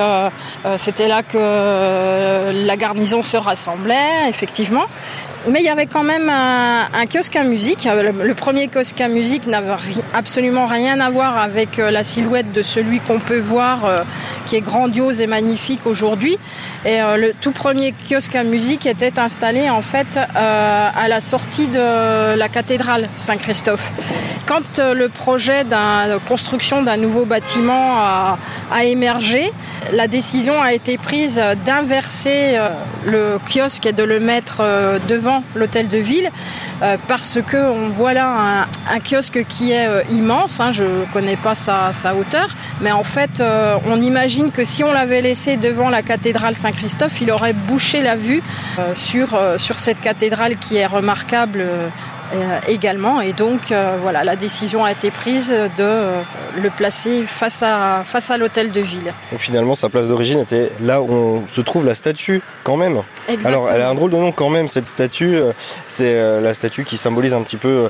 c'était 0.77 1.07
là 1.07 1.21
que 1.21 2.51
la 2.65 2.77
garnison 2.77 3.23
se 3.23 3.37
rassemblait, 3.37 4.29
effectivement. 4.29 4.85
Mais 5.47 5.59
il 5.59 5.65
y 5.65 5.69
avait 5.69 5.87
quand 5.87 6.03
même 6.03 6.29
un, 6.29 7.05
kiosque 7.07 7.35
à 7.35 7.43
musique. 7.43 7.85
Le, 7.85 8.33
premier 8.35 8.67
kiosque 8.67 9.01
à 9.01 9.07
musique 9.07 9.47
n'avait 9.47 9.73
absolument 10.13 10.67
rien 10.67 10.99
à 10.99 11.09
voir 11.09 11.37
avec 11.37 11.79
euh, 11.79 11.89
la 11.89 12.03
silhouette 12.03 12.51
de 12.51 12.61
celui 12.61 12.99
qu'on 12.99 13.19
peut 13.19 13.39
voir, 13.39 13.85
euh, 13.85 14.03
qui 14.45 14.55
est 14.55 14.61
grandiose 14.61 15.19
et 15.19 15.27
magnifique 15.27 15.85
aujourd'hui. 15.85 16.37
Et 16.85 17.01
euh, 17.01 17.17
le 17.17 17.33
tout 17.33 17.51
premier 17.51 17.91
kiosque 17.91 18.35
à 18.35 18.43
musique 18.43 18.85
était 18.85 19.17
installé 19.17 19.69
en 19.69 19.81
fait 19.81 20.19
à 20.35 21.07
la 21.07 21.21
sortie 21.21 21.67
de 21.67 22.35
la 22.35 22.49
cathédrale 22.49 23.09
Saint-Christophe. 23.15 23.91
Quand 24.45 24.79
le 24.79 25.07
projet 25.07 25.63
de 25.63 26.17
construction 26.27 26.83
d'un 26.83 26.97
nouveau 26.97 27.25
bâtiment 27.25 27.95
a, 27.97 28.37
émergé, 28.83 29.51
la 29.93 30.07
décision 30.07 30.61
a 30.61 30.73
été 30.73 30.97
prise 30.97 31.41
d'inverser 31.65 32.59
le 33.05 33.37
kiosque 33.47 33.85
et 33.85 33.93
de 33.93 34.03
le 34.03 34.19
mettre 34.19 34.61
devant 35.07 35.30
l'hôtel 35.55 35.87
de 35.87 35.97
ville 35.97 36.29
euh, 36.81 36.97
parce 37.07 37.39
que 37.47 37.57
on 37.57 37.89
voit 37.89 38.13
là 38.13 38.65
un, 38.89 38.99
kiosque 38.99 39.45
qui 39.47 39.71
est 39.71 39.87
euh, 39.87 40.01
immense. 40.09 40.59
Hein, 40.59 40.71
je 40.71 40.83
connais 41.13 41.35
pas 41.35 41.55
sa, 41.55 41.91
hauteur, 42.15 42.49
mais 42.81 42.91
en 42.91 43.03
fait, 43.03 43.39
euh, 43.39 43.77
on 43.87 44.01
imagine 44.01 44.51
que 44.51 44.65
si 44.65 44.83
on 44.83 44.91
l'avait 44.91 45.21
laissé 45.21 45.57
devant 45.57 45.89
la 45.89 46.01
cathédrale 46.01 46.55
Saint-Christophe, 46.55 47.21
il 47.21 47.31
aurait 47.31 47.53
bouché 47.53 48.01
la 48.01 48.15
vue 48.15 48.41
sur, 48.95 49.29
cette 49.57 50.01
cathédrale 50.01 50.57
qui 50.57 50.77
est 50.77 50.85
remarquable 50.85 51.63
également. 52.67 53.21
Et 53.21 53.33
donc, 53.33 53.71
euh, 53.71 53.97
voilà, 54.01 54.23
la 54.23 54.35
décision 54.35 54.85
a 54.85 54.91
été 54.91 55.11
prise 55.11 55.49
de 55.49 55.65
euh, 55.79 56.21
le 56.61 56.69
placer 56.69 57.23
face 57.27 57.63
à, 57.63 58.03
face 58.05 58.31
à 58.31 58.37
l'hôtel 58.37 58.71
de 58.71 58.81
ville. 58.81 59.13
Donc 59.31 59.39
finalement, 59.39 59.75
sa 59.75 59.89
place 59.89 60.07
d'origine 60.07 60.39
était 60.39 60.71
là 60.81 61.01
où 61.01 61.11
on 61.11 61.47
se 61.47 61.61
trouve 61.61 61.85
la 61.85 61.95
statue, 61.95 62.41
quand 62.63 62.77
même. 62.77 63.01
Alors, 63.43 63.69
elle 63.69 63.81
a 63.81 63.89
un 63.89 63.95
drôle 63.95 64.11
de 64.11 64.17
nom 64.17 64.31
quand 64.31 64.49
même, 64.49 64.67
cette 64.67 64.87
statue. 64.87 65.37
C'est 65.87 66.41
la 66.41 66.53
statue 66.53 66.83
qui 66.83 66.97
symbolise 66.97 67.33
un 67.33 67.41
petit 67.41 67.57
peu 67.57 67.89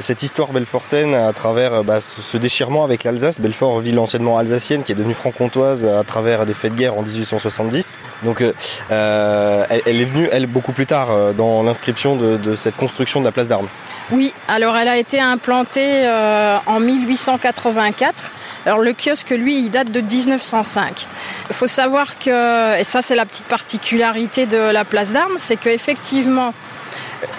cette 0.00 0.22
histoire 0.22 0.52
belfortaine 0.52 1.14
à 1.14 1.32
travers 1.32 1.84
bah, 1.84 2.00
ce 2.00 2.36
déchirement 2.36 2.84
avec 2.84 3.04
l'Alsace. 3.04 3.40
Belfort, 3.40 3.80
ville 3.80 3.98
anciennement 3.98 4.38
alsacienne, 4.38 4.82
qui 4.82 4.92
est 4.92 4.94
devenue 4.94 5.14
franc-comtoise 5.14 5.84
à 5.86 6.04
travers 6.04 6.46
des 6.46 6.54
faits 6.54 6.72
de 6.72 6.78
guerre 6.78 6.96
en 6.96 7.02
1870. 7.02 7.98
Donc, 8.22 8.40
elle, 8.40 8.56
est 8.90 10.04
venue, 10.04 10.28
elle, 10.32 10.46
beaucoup 10.46 10.72
plus 10.72 10.86
tard, 10.86 11.34
dans 11.34 11.62
l'inscription 11.62 12.16
de, 12.16 12.54
cette 12.54 12.76
construction 12.76 13.20
de 13.20 13.24
la 13.24 13.32
place 13.32 13.48
d'armes. 13.48 13.68
Oui, 14.10 14.34
alors 14.48 14.76
elle 14.76 14.88
a 14.88 14.98
été 14.98 15.20
implantée 15.20 16.06
euh, 16.06 16.58
en 16.66 16.80
1884. 16.80 18.30
Alors 18.66 18.80
le 18.80 18.92
kiosque, 18.92 19.30
lui, 19.30 19.58
il 19.58 19.70
date 19.70 19.90
de 19.90 20.00
1905. 20.00 21.06
Il 21.48 21.54
faut 21.56 21.66
savoir 21.66 22.18
que, 22.18 22.78
et 22.78 22.84
ça 22.84 23.00
c'est 23.00 23.14
la 23.14 23.24
petite 23.24 23.46
particularité 23.46 24.46
de 24.46 24.58
la 24.58 24.84
place 24.84 25.12
d'armes, 25.12 25.36
c'est 25.38 25.56
qu'effectivement, 25.56 26.52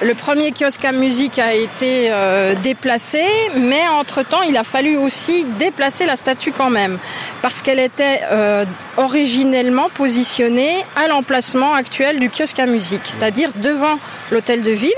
le 0.02 0.14
premier 0.14 0.52
kiosque 0.52 0.86
à 0.86 0.92
musique 0.92 1.40
a 1.40 1.54
été 1.54 2.10
euh, 2.12 2.56
déplacé, 2.56 3.24
mais 3.56 3.88
entre-temps, 3.90 4.42
il 4.42 4.56
a 4.58 4.64
fallu 4.64 4.98
aussi 4.98 5.46
déplacer 5.60 6.06
la 6.06 6.16
statue 6.16 6.52
quand 6.52 6.70
même, 6.70 6.98
parce 7.42 7.62
qu'elle 7.62 7.80
était 7.80 8.22
euh, 8.32 8.66
originellement 8.98 9.90
positionnée 9.94 10.86
à 10.96 11.08
l'emplacement 11.08 11.74
actuel 11.74 12.20
du 12.20 12.30
kiosque 12.30 12.60
à 12.60 12.66
musique, 12.66 13.02
c'est-à-dire 13.04 13.52
devant 13.56 13.98
l'hôtel 14.32 14.64
de 14.64 14.72
ville. 14.72 14.92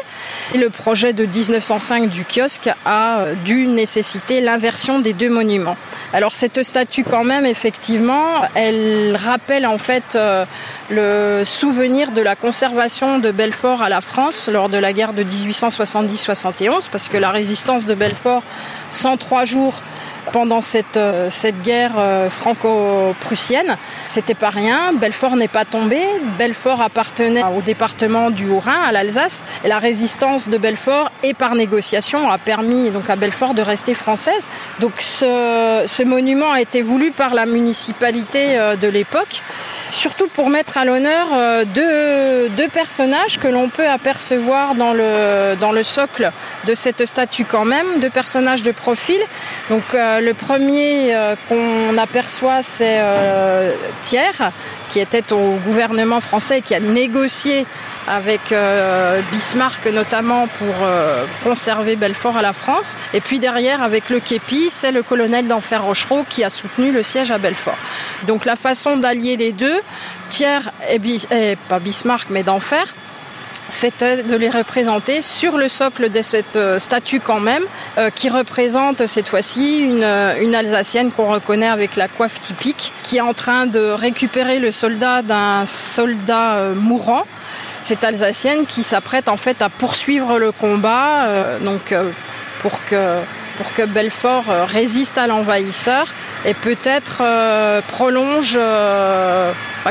Le 0.55 0.69
projet 0.69 1.13
de 1.13 1.25
1905 1.25 2.09
du 2.09 2.25
kiosque 2.25 2.69
a 2.85 3.19
euh, 3.19 3.33
dû 3.45 3.67
nécessiter 3.67 4.41
l'inversion 4.41 4.99
des 4.99 5.13
deux 5.13 5.29
monuments. 5.29 5.77
Alors 6.13 6.35
cette 6.35 6.63
statue 6.63 7.03
quand 7.03 7.23
même, 7.23 7.45
effectivement, 7.45 8.43
elle 8.53 9.15
rappelle 9.15 9.65
en 9.65 9.77
fait 9.77 10.17
le 10.89 11.43
souvenir 11.45 12.11
de 12.11 12.21
la 12.21 12.35
conservation 12.35 13.19
de 13.19 13.31
Belfort 13.31 13.81
à 13.81 13.89
la 13.89 14.01
France 14.01 14.49
lors 14.51 14.69
de 14.69 14.77
la 14.77 14.93
guerre 14.93 15.13
de 15.13 15.23
1870-71, 15.23 16.89
parce 16.91 17.09
que 17.09 17.17
la 17.17 17.31
résistance 17.31 17.85
de 17.85 17.95
Belfort, 17.95 18.43
103 18.91 19.45
jours 19.45 19.81
pendant 20.31 20.61
cette, 20.61 20.97
euh, 20.97 21.29
cette 21.31 21.61
guerre 21.61 21.93
euh, 21.97 22.29
franco-prussienne. 22.29 23.77
C'était 24.07 24.33
pas 24.33 24.49
rien. 24.49 24.93
Belfort 24.93 25.35
n'est 25.35 25.47
pas 25.47 25.65
tombé. 25.65 26.01
Belfort 26.37 26.81
appartenait 26.81 27.43
au 27.57 27.61
département 27.61 28.29
du 28.29 28.49
Haut-Rhin, 28.49 28.81
à 28.85 28.91
l'Alsace. 28.91 29.43
Et 29.63 29.67
la 29.67 29.79
résistance 29.79 30.49
de 30.49 30.57
Belfort 30.57 31.11
et 31.23 31.33
par 31.33 31.55
négociation 31.55 32.29
a 32.29 32.37
permis 32.37 32.91
donc 32.91 33.09
à 33.09 33.15
Belfort 33.15 33.53
de 33.53 33.61
rester 33.61 33.93
française. 33.93 34.47
Donc 34.79 34.93
ce, 34.99 35.83
ce 35.85 36.03
monument 36.03 36.51
a 36.51 36.61
été 36.61 36.81
voulu 36.81 37.11
par 37.11 37.33
la 37.33 37.45
municipalité 37.45 38.57
euh, 38.57 38.75
de 38.75 38.87
l'époque 38.87 39.41
surtout 39.91 40.27
pour 40.27 40.49
mettre 40.49 40.77
à 40.77 40.85
l'honneur 40.85 41.27
euh, 41.33 41.65
deux, 42.49 42.67
personnages 42.69 43.39
que 43.39 43.47
l'on 43.47 43.69
peut 43.69 43.87
apercevoir 43.87 44.75
dans 44.75 44.93
le, 44.93 45.83
socle 45.83 46.31
de 46.65 46.73
cette 46.73 47.05
statue 47.05 47.45
quand 47.45 47.65
même, 47.65 47.99
deux 47.99 48.09
personnages 48.09 48.63
de 48.63 48.71
profil. 48.71 49.19
Donc 49.69 49.83
euh, 49.93 50.19
le 50.19 50.33
premier 50.33 51.15
euh, 51.15 51.35
qu'on 51.47 51.97
aperçoit 51.97 52.63
c'est 52.63 52.99
Thiers, 54.01 54.51
qui 54.89 54.99
était 54.99 55.31
au 55.31 55.55
gouvernement 55.65 56.21
français 56.21 56.59
et 56.59 56.61
qui 56.61 56.75
a 56.75 56.79
négocié 56.79 57.65
avec 58.07 58.51
euh, 58.51 59.21
Bismarck 59.31 59.85
notamment 59.87 60.47
pour 60.47 60.75
euh, 60.83 61.25
conserver 61.43 61.95
Belfort 61.95 62.37
à 62.37 62.41
la 62.41 62.53
France. 62.53 62.97
Et 63.13 63.21
puis 63.21 63.39
derrière, 63.39 63.81
avec 63.81 64.09
le 64.09 64.19
Képi, 64.19 64.69
c'est 64.69 64.91
le 64.91 65.03
colonel 65.03 65.47
d'Enfer 65.47 65.83
Rochereau 65.83 66.25
qui 66.29 66.43
a 66.43 66.49
soutenu 66.49 66.91
le 66.91 67.03
siège 67.03 67.31
à 67.31 67.37
Belfort. 67.37 67.77
Donc 68.27 68.45
la 68.45 68.55
façon 68.55 68.97
d'allier 68.97 69.37
les 69.37 69.51
deux, 69.51 69.79
Thiers 70.29 70.71
et, 70.89 71.57
pas 71.69 71.79
Bismarck 71.79 72.27
mais 72.29 72.43
d'Enfer, 72.43 72.93
c'était 73.69 74.21
de 74.21 74.35
les 74.35 74.49
représenter 74.49 75.23
sur 75.23 75.57
le 75.57 75.67
socle 75.67 76.11
de 76.11 76.21
cette 76.21 76.55
euh, 76.55 76.79
statue 76.79 77.19
quand 77.19 77.39
même, 77.39 77.63
qui 78.13 78.29
représente 78.29 79.07
cette 79.07 79.27
fois-ci 79.27 79.79
une, 79.79 80.03
une, 80.03 80.53
Alsacienne 80.53 81.11
qu'on 81.11 81.31
reconnaît 81.31 81.69
avec 81.69 81.95
la 81.95 82.09
coiffe 82.09 82.41
typique, 82.41 82.91
qui 83.03 83.17
est 83.17 83.21
en 83.21 83.33
train 83.33 83.67
de 83.67 83.79
récupérer 83.79 84.59
le 84.59 84.71
soldat 84.71 85.21
d'un 85.21 85.65
soldat 85.65 86.59
mourant 86.75 87.23
cette 87.85 88.03
Alsacienne 88.03 88.65
qui 88.65 88.81
s'apprête 88.81 89.29
en 89.29 89.37
fait 89.37 89.61
à 89.61 89.69
poursuivre 89.69 90.39
le 90.39 90.51
combat 90.51 91.25
euh, 91.25 91.59
euh, 91.91 92.11
pour, 92.59 92.83
que, 92.85 93.19
pour 93.57 93.73
que 93.75 93.83
Belfort 93.83 94.45
euh, 94.49 94.65
résiste 94.65 95.19
à 95.19 95.27
l'envahisseur 95.27 96.07
et 96.45 96.53
peut-être 96.53 97.23
prolonge, 97.87 98.57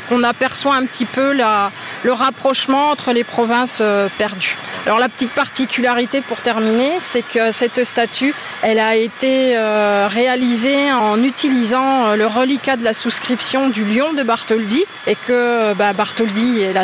qu'on 0.08 0.23
aperçoit 0.23 0.75
un 0.75 0.87
petit 0.87 1.04
peu 1.04 1.32
le 1.32 2.12
rapprochement 2.12 2.90
entre 2.90 3.12
les 3.12 3.25
provinces 3.25 3.82
perdues. 4.18 4.56
Alors 4.87 4.99
la 4.99 5.08
petite 5.08 5.30
particularité 5.30 6.20
pour 6.20 6.37
terminer, 6.42 6.92
c'est 7.00 7.23
que 7.23 7.52
cette 7.52 7.84
statue, 7.84 8.34
elle 8.61 8.78
a 8.78 8.96
été 8.96 9.56
euh, 9.56 10.08
réalisée 10.11 10.92
en 10.92 11.23
utilisant 11.23 12.08
euh, 12.08 12.16
le 12.16 12.26
reliquat 12.26 12.76
de 12.76 12.84
la 12.84 12.92
souscription 12.92 13.70
du 13.70 13.82
lion 13.87 14.12
de 14.12 14.23
Bartholdi 14.23 14.84
et 15.06 15.16
que 15.26 15.73
bah, 15.73 15.94
Bartholdi 15.94 16.61
et 16.61 16.75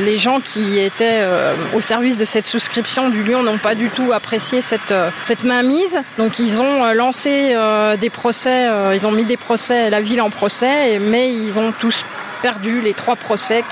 les 0.00 0.18
gens 0.18 0.40
qui 0.40 0.78
étaient 0.78 1.20
euh, 1.22 1.54
au 1.74 1.80
service 1.80 2.18
de 2.18 2.26
cette 2.26 2.46
souscription 2.46 3.08
du 3.08 3.22
lion 3.24 3.42
n'ont 3.42 3.56
pas 3.56 3.74
du 3.74 3.88
tout 3.88 4.12
apprécié 4.12 4.60
cette, 4.60 4.92
cette 5.24 5.44
mainmise. 5.44 6.00
Donc 6.18 6.38
ils 6.38 6.60
ont 6.60 6.92
lancé 6.92 7.56
des 7.98 8.10
procès, 8.12 8.68
ils 8.94 9.06
ont 9.06 9.12
mis 9.12 9.24
des 9.24 9.36
procès, 9.36 9.90
la 9.90 10.00
ville 10.00 10.20
en 10.20 10.30
procès, 10.30 10.98
mais 11.00 11.32
ils 11.32 11.58
ont 11.58 11.72
tous 11.72 12.04
perdu 12.42 12.80
les 12.80 12.92
trois 12.92 13.16
procès 13.16 13.62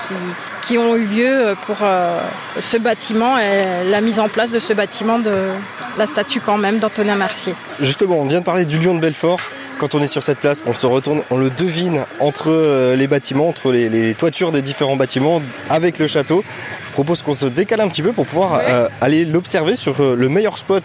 qui, 0.63 0.77
ont 0.77 0.95
eu 0.95 1.05
lieu 1.05 1.55
pour 1.65 1.75
euh, 1.83 2.21
ce 2.61 2.77
bâtiment 2.77 3.37
et 3.37 3.89
la 3.89 3.99
mise 3.99 4.19
en 4.19 4.29
place 4.29 4.51
de 4.51 4.59
ce 4.59 4.71
bâtiment 4.71 5.19
de 5.19 5.49
la 5.97 6.07
statue 6.07 6.39
quand 6.39 6.57
même 6.57 6.79
d'Antonin 6.79 7.15
Mercier. 7.15 7.53
Justement, 7.81 8.19
on 8.19 8.25
vient 8.25 8.39
de 8.39 8.45
parler 8.45 8.63
du 8.63 8.79
lion 8.79 8.95
de 8.95 9.01
Belfort. 9.01 9.41
Quand 9.77 9.95
on 9.95 10.01
est 10.01 10.07
sur 10.07 10.23
cette 10.23 10.37
place, 10.37 10.63
on 10.67 10.73
se 10.73 10.85
retourne, 10.85 11.23
on 11.31 11.37
le 11.37 11.49
devine 11.49 12.05
entre 12.19 12.49
euh, 12.49 12.95
les 12.95 13.07
bâtiments, 13.07 13.49
entre 13.49 13.71
les, 13.71 14.13
toitures 14.13 14.51
des 14.51 14.61
différents 14.61 14.95
bâtiments 14.95 15.41
avec 15.69 15.99
le 15.99 16.07
château. 16.07 16.43
Je 16.87 16.91
propose 16.93 17.23
qu'on 17.23 17.33
se 17.33 17.47
décale 17.47 17.81
un 17.81 17.89
petit 17.89 18.03
peu 18.03 18.13
pour 18.13 18.25
pouvoir 18.25 18.59
euh, 18.59 18.87
aller 19.01 19.25
l'observer 19.25 19.75
sur 19.75 19.95
le 20.01 20.29
meilleur 20.29 20.57
spot 20.57 20.83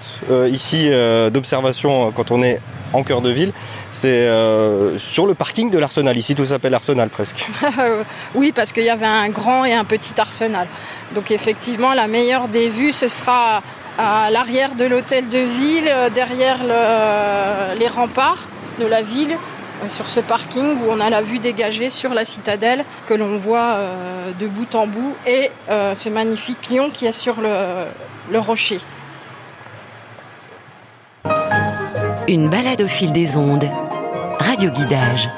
ici 0.50 0.90
d'observation 1.30 2.10
quand 2.12 2.30
on 2.30 2.42
est 2.42 2.60
en 2.92 3.02
cœur 3.02 3.20
de 3.20 3.30
ville. 3.30 3.52
C'est 3.92 4.28
euh, 4.28 4.98
sur 4.98 5.26
le 5.26 5.34
parking 5.34 5.70
de 5.70 5.78
l'Arsenal. 5.78 6.16
Ici, 6.16 6.34
tout 6.34 6.46
s'appelle 6.46 6.74
Arsenal 6.74 7.08
presque. 7.08 7.46
oui, 8.34 8.52
parce 8.52 8.72
qu'il 8.72 8.84
y 8.84 8.90
avait 8.90 9.06
un 9.06 9.28
grand 9.30 9.64
et 9.64 9.74
un 9.74 9.84
petit 9.84 10.18
Arsenal. 10.18 10.66
Donc 11.14 11.30
effectivement, 11.30 11.94
la 11.94 12.06
meilleure 12.06 12.48
des 12.48 12.68
vues, 12.68 12.92
ce 12.92 13.08
sera 13.08 13.62
à 13.98 14.30
l'arrière 14.30 14.74
de 14.74 14.84
l'hôtel 14.84 15.28
de 15.28 15.38
ville, 15.38 15.88
euh, 15.88 16.10
derrière 16.10 16.58
les 17.78 17.88
remparts 17.88 18.46
de 18.78 18.86
la 18.86 19.02
ville, 19.02 19.32
euh, 19.84 19.88
sur 19.88 20.08
ce 20.08 20.20
parking 20.20 20.76
où 20.80 20.90
on 20.90 21.00
a 21.00 21.10
la 21.10 21.22
vue 21.22 21.38
dégagée 21.38 21.90
sur 21.90 22.14
la 22.14 22.24
citadelle 22.24 22.84
que 23.06 23.14
l'on 23.14 23.36
voit 23.36 23.78
de 24.38 24.46
bout 24.46 24.74
en 24.74 24.86
bout 24.86 25.14
et 25.26 25.50
ce 25.68 26.08
magnifique 26.08 26.70
lion 26.70 26.90
qui 26.90 27.06
est 27.06 27.12
sur 27.12 27.36
le 27.40 28.38
rocher. 28.38 28.80
Une 32.28 32.48
balade 32.50 32.80
au 32.80 32.88
fil 32.88 33.12
des 33.12 33.36
ondes. 33.36 33.70
Radio 34.40 34.72
Guidage. 34.72 35.28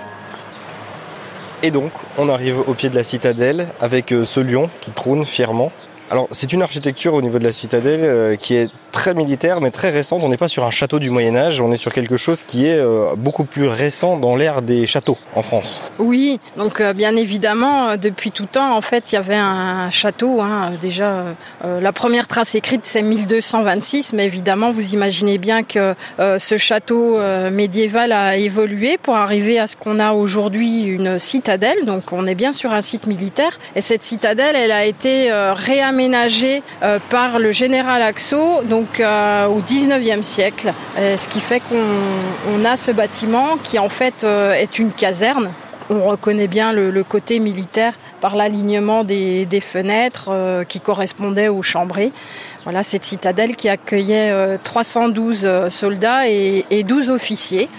Et 1.62 1.71
donc, 1.71 1.92
on 2.16 2.30
arrive 2.30 2.61
au 2.66 2.73
pied 2.73 2.88
de 2.88 2.95
la 2.95 3.04
citadelle 3.04 3.68
avec 3.78 4.11
euh, 4.11 4.25
ce 4.25 4.40
lion 4.40 4.71
qui 4.80 4.90
trône 4.90 5.26
fièrement. 5.26 5.71
Alors 6.11 6.28
c'est 6.30 6.54
une 6.54 6.62
architecture 6.62 7.12
au 7.12 7.21
niveau 7.21 7.38
de 7.38 7.45
la 7.45 7.52
citadelle 7.52 8.00
euh, 8.02 8.37
qui 8.37 8.54
est 8.54 8.71
très 8.92 9.14
militaire 9.14 9.61
mais 9.61 9.71
très 9.71 9.90
récente. 9.90 10.23
On 10.23 10.28
n'est 10.28 10.37
pas 10.37 10.49
sur 10.49 10.64
un 10.64 10.71
château 10.71 10.99
du 10.99 11.11
Moyen 11.11 11.37
Âge, 11.37 11.61
on 11.61 11.73
est 11.73 11.76
sur 11.76 11.92
quelque 11.92 12.16
chose 12.16 12.42
qui 12.47 12.66
est 12.66 12.78
euh, 12.78 13.14
beaucoup 13.16 13.45
plus 13.45 13.66
récent 13.66 14.16
dans 14.16 14.37
l'ère 14.37 14.62
des 14.62 14.87
châteaux 14.87 15.18
en 15.35 15.42
France. 15.42 15.80
Oui, 15.99 16.40
donc 16.57 16.80
euh, 16.80 16.92
bien 16.92 17.16
évidemment, 17.16 17.97
depuis 17.97 18.30
tout 18.30 18.47
temps, 18.47 18.76
en 18.76 18.80
fait, 18.80 19.12
il 19.12 19.16
y 19.16 19.18
avait 19.18 19.37
un 19.37 19.90
château. 19.90 20.40
Hein, 20.40 20.73
déjà, 20.80 21.25
la 21.64 21.92
première 21.92 22.26
trace 22.26 22.54
écrite, 22.54 22.87
c'est 22.87 23.02
1226, 23.02 24.12
mais 24.12 24.26
évidemment, 24.26 24.71
vous 24.71 24.95
imaginez 24.95 25.38
bien 25.38 25.62
que 25.62 25.95
ce 26.18 26.57
château 26.57 27.18
médiéval 27.50 28.12
a 28.12 28.37
évolué 28.37 28.99
pour 28.99 29.16
arriver 29.16 29.59
à 29.59 29.66
ce 29.66 29.76
qu'on 29.76 29.99
a 29.99 30.12
aujourd'hui 30.12 30.83
une 30.83 31.18
citadelle. 31.18 31.85
Donc 31.85 32.12
on 32.12 32.26
est 32.26 32.35
bien 32.35 32.52
sur 32.52 32.73
un 32.73 32.80
site 32.80 33.07
militaire. 33.07 33.59
Et 33.75 33.83
cette 33.83 34.02
citadelle, 34.02 34.57
elle 34.57 34.73
a 34.73 34.85
été 34.85 35.30
réaménagée 35.33 35.99
aménagé 35.99 36.62
euh, 36.83 36.99
par 37.11 37.38
le 37.38 37.50
général 37.50 38.02
Axo 38.02 38.62
euh, 39.00 39.47
au 39.47 39.61
19e 39.61 40.23
siècle, 40.23 40.73
ce 40.97 41.28
qui 41.28 41.40
fait 41.40 41.61
qu'on 41.61 42.64
a 42.64 42.76
ce 42.76 42.90
bâtiment 42.90 43.56
qui 43.62 43.78
en 43.78 43.88
fait 43.88 44.25
euh, 44.25 44.52
est 44.52 44.78
une 44.78 44.92
caserne 44.92 45.50
on 45.90 46.06
reconnaît 46.06 46.49
bien 46.49 46.75
le, 46.75 47.02
côté 47.02 47.38
militaire 47.38 47.94
par 48.20 48.37
l'alignement 48.37 49.04
des, 49.04 49.62
fenêtres 49.62 50.28
qui 50.68 50.80
correspondait 50.80 51.49
aux 51.49 51.62
chambrées. 51.62 52.12
Voilà, 52.64 52.82
cette 52.82 53.04
citadelle 53.04 53.56
qui 53.56 53.70
accueillait 53.70 54.58
312 54.62 55.70
soldats 55.70 56.28
et 56.28 56.85
12 56.87 57.08
officiers 57.08 57.70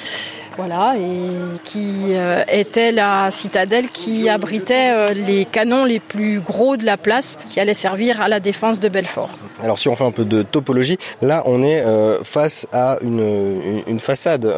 voilà, 0.60 0.96
et 0.98 1.58
qui 1.64 1.88
euh, 2.10 2.44
était 2.52 2.92
la 2.92 3.32
citadelle 3.32 3.88
qui 3.88 4.28
abritait 4.28 4.92
euh, 4.92 5.14
les 5.14 5.46
canons 5.46 5.86
les 5.86 6.02
plus 6.02 6.42
gros 6.42 6.76
de 6.76 6.84
la 6.84 6.98
place, 6.98 7.38
qui 7.50 7.62
allaient 7.62 7.74
servir 7.74 8.20
à 8.20 8.28
la 8.28 8.42
défense 8.42 8.82
de 8.82 8.90
Belfort. 8.90 9.40
Alors 9.64 9.80
si 9.80 9.88
on 9.88 9.96
fait 9.96 10.04
un 10.04 10.12
peu 10.12 10.26
de 10.26 10.42
topologie, 10.42 10.98
là 11.22 11.44
on 11.46 11.64
est 11.64 11.80
euh, 11.80 12.22
face 12.26 12.68
à 12.74 12.98
une, 13.02 13.82
une, 13.88 14.02
façade, 14.02 14.54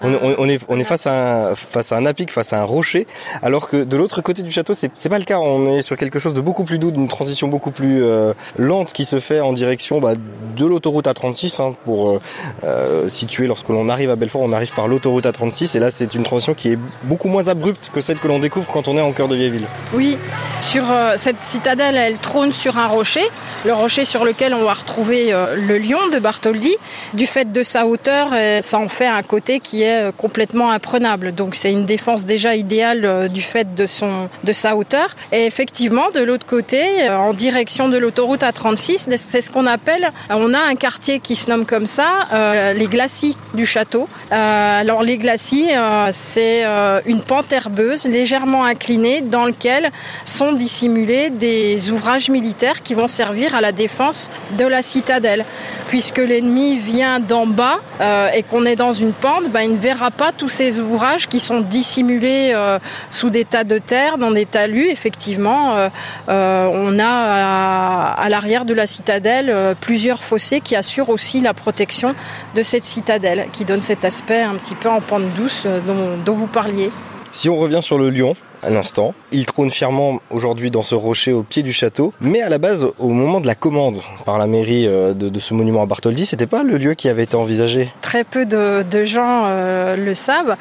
on, 0.00 0.48
est, 0.48 0.60
on 0.68 0.78
est 0.78 0.84
face 0.84 1.06
à, 1.06 1.50
un, 1.50 1.54
face 1.56 1.92
à 1.92 1.98
un 1.98 2.06
apic, 2.06 2.30
face 2.30 2.54
à 2.54 2.62
un 2.62 2.64
rocher, 2.64 3.06
alors 3.42 3.68
que 3.68 3.84
de 3.84 3.96
l'autre 3.98 4.22
côté 4.22 4.42
du 4.42 4.50
château 4.50 4.72
c'est, 4.72 4.88
pas 5.10 5.18
le 5.18 5.24
cas, 5.24 5.40
on 5.40 5.66
est 5.66 5.82
sur 5.82 5.98
quelque 5.98 6.20
chose 6.20 6.32
de 6.32 6.40
beaucoup 6.40 6.64
plus 6.64 6.78
doux, 6.78 6.90
d'une 6.90 7.08
transition 7.08 7.48
beaucoup 7.48 7.70
plus 7.70 8.02
lente 8.56 8.94
qui 8.94 9.04
se 9.04 9.20
fait 9.20 9.40
en 9.40 9.52
direction 9.52 10.00
bah, 10.00 10.14
de 10.56 10.64
l'autoroute 10.66 11.06
A36 11.06 11.60
hein, 11.60 11.74
pour 11.84 12.18
situer 13.08 13.46
lorsque 13.46 13.68
l'on 13.68 13.90
arrive 13.90 14.08
à 14.08 14.16
Belfort, 14.16 14.40
on 14.40 14.52
arrive 14.52 14.72
par 14.72 14.88
l'autre 14.88 15.01
autoroute 15.02 15.24
A36 15.24 15.76
et 15.76 15.80
là 15.80 15.90
c'est 15.90 16.14
une 16.14 16.22
transition 16.22 16.54
qui 16.54 16.72
est 16.72 16.78
beaucoup 17.02 17.28
moins 17.28 17.48
abrupte 17.48 17.90
que 17.92 18.00
celle 18.00 18.18
que 18.18 18.28
l'on 18.28 18.38
découvre 18.38 18.70
quand 18.70 18.86
on 18.86 18.96
est 18.96 19.00
en 19.00 19.12
cœur 19.12 19.28
de 19.28 19.34
vieille 19.34 19.50
ville. 19.50 19.66
Oui, 19.94 20.16
sur 20.60 20.90
euh, 20.90 21.14
cette 21.16 21.42
citadelle, 21.42 21.96
elle 21.96 22.18
trône 22.18 22.52
sur 22.52 22.78
un 22.78 22.86
rocher, 22.86 23.24
le 23.64 23.72
rocher 23.72 24.04
sur 24.04 24.24
lequel 24.24 24.54
on 24.54 24.62
va 24.62 24.74
retrouver 24.74 25.32
euh, 25.32 25.56
le 25.56 25.78
lion 25.78 26.08
de 26.12 26.18
Bartholdi. 26.18 26.76
Du 27.14 27.26
fait 27.26 27.50
de 27.52 27.62
sa 27.62 27.86
hauteur, 27.86 28.30
euh, 28.32 28.62
ça 28.62 28.78
en 28.78 28.88
fait 28.88 29.06
un 29.06 29.22
côté 29.22 29.58
qui 29.58 29.82
est 29.82 30.16
complètement 30.16 30.70
imprenable. 30.70 31.34
Donc 31.34 31.56
c'est 31.56 31.72
une 31.72 31.84
défense 31.84 32.24
déjà 32.24 32.54
idéale 32.54 33.28
du 33.28 33.42
fait 33.42 33.74
de 33.74 33.86
son 33.86 34.28
de 34.44 34.52
sa 34.52 34.76
hauteur. 34.76 35.16
Et 35.32 35.46
effectivement, 35.46 36.10
de 36.14 36.20
l'autre 36.20 36.46
côté, 36.46 37.08
en 37.08 37.32
direction 37.32 37.88
de 37.88 37.98
l'autoroute 37.98 38.42
A36, 38.42 39.16
c'est 39.16 39.42
ce 39.42 39.50
qu'on 39.50 39.66
appelle, 39.66 40.12
on 40.30 40.54
a 40.54 40.60
un 40.60 40.74
quartier 40.74 41.20
qui 41.20 41.36
se 41.36 41.50
nomme 41.50 41.66
comme 41.66 41.86
ça, 41.86 42.28
les 42.74 42.86
glacis 42.86 43.36
du 43.54 43.66
château. 43.66 44.08
Alors 44.82 45.04
les 45.04 45.16
glacis, 45.16 45.68
euh, 45.70 46.08
c'est 46.10 46.64
euh, 46.64 47.00
une 47.06 47.22
pente 47.22 47.52
herbeuse 47.52 48.04
légèrement 48.04 48.64
inclinée 48.64 49.20
dans 49.20 49.44
laquelle 49.44 49.92
sont 50.24 50.50
dissimulés 50.50 51.30
des 51.30 51.88
ouvrages 51.92 52.28
militaires 52.28 52.82
qui 52.82 52.94
vont 52.94 53.06
servir 53.06 53.54
à 53.54 53.60
la 53.60 53.70
défense 53.70 54.28
de 54.58 54.66
la 54.66 54.82
citadelle. 54.82 55.44
Puisque 55.86 56.18
l'ennemi 56.18 56.78
vient 56.78 57.20
d'en 57.20 57.46
bas 57.46 57.78
euh, 58.00 58.30
et 58.34 58.42
qu'on 58.42 58.64
est 58.64 58.74
dans 58.74 58.92
une 58.92 59.12
pente, 59.12 59.50
ben, 59.50 59.60
il 59.60 59.74
ne 59.74 59.78
verra 59.78 60.10
pas 60.10 60.32
tous 60.32 60.48
ces 60.48 60.80
ouvrages 60.80 61.28
qui 61.28 61.38
sont 61.38 61.60
dissimulés 61.60 62.52
sous 63.12 63.30
des 63.30 63.44
tas 63.44 63.62
de 63.62 63.78
terre, 63.78 64.18
dans 64.18 64.32
des 64.32 64.46
talus. 64.46 64.88
Effectivement, 64.88 65.76
on 66.26 66.98
a 66.98 68.14
à, 68.18 68.28
l'arrière 68.30 68.64
de 68.64 68.74
la 68.74 68.88
citadelle 68.88 69.54
plusieurs 69.80 70.24
fossés 70.24 70.60
qui 70.60 70.74
assurent 70.74 71.10
aussi 71.10 71.40
la 71.40 71.54
protection 71.54 72.14
de 72.56 72.62
cette 72.62 72.84
citadelle, 72.84 73.46
qui 73.52 73.64
donne 73.64 73.82
cet 73.82 74.04
aspect 74.04 74.40
un 74.40 74.54
petit 74.54 74.71
peu 74.74 74.88
en 74.88 75.00
pente 75.00 75.28
douce 75.36 75.64
euh, 75.66 75.80
dont, 76.24 76.34
vous 76.34 76.46
parliez. 76.46 76.90
Si 77.30 77.48
on 77.48 77.56
revient 77.56 77.80
sur 77.82 77.98
le 77.98 78.10
lion, 78.10 78.36
un 78.62 78.76
instant. 78.76 79.14
Il 79.32 79.46
trône 79.46 79.70
fièrement 79.70 80.20
aujourd'hui 80.30 80.70
dans 80.70 80.82
ce 80.82 80.94
rocher 80.94 81.32
au 81.32 81.42
pied 81.42 81.62
du 81.62 81.72
château. 81.72 82.12
Mais 82.20 82.42
à 82.42 82.48
la 82.48 82.58
base, 82.58 82.86
au 82.98 83.08
moment 83.08 83.40
de 83.40 83.46
la 83.46 83.54
commande 83.54 83.98
par 84.24 84.38
la 84.38 84.46
mairie 84.46 84.86
euh, 84.86 85.14
de, 85.14 85.38
ce 85.38 85.54
monument 85.54 85.82
à 85.82 85.86
Bartholdi, 85.86 86.26
c'était 86.26 86.46
pas 86.46 86.62
le 86.62 86.76
lieu 86.76 86.94
qui 86.94 87.08
avait 87.08 87.24
été 87.24 87.36
envisagé? 87.36 87.90
Très 88.00 88.24
peu 88.24 88.46
de, 88.46 89.04
gens 89.04 89.44
euh, 89.46 89.96
le 89.96 90.14
savent. 90.14 90.56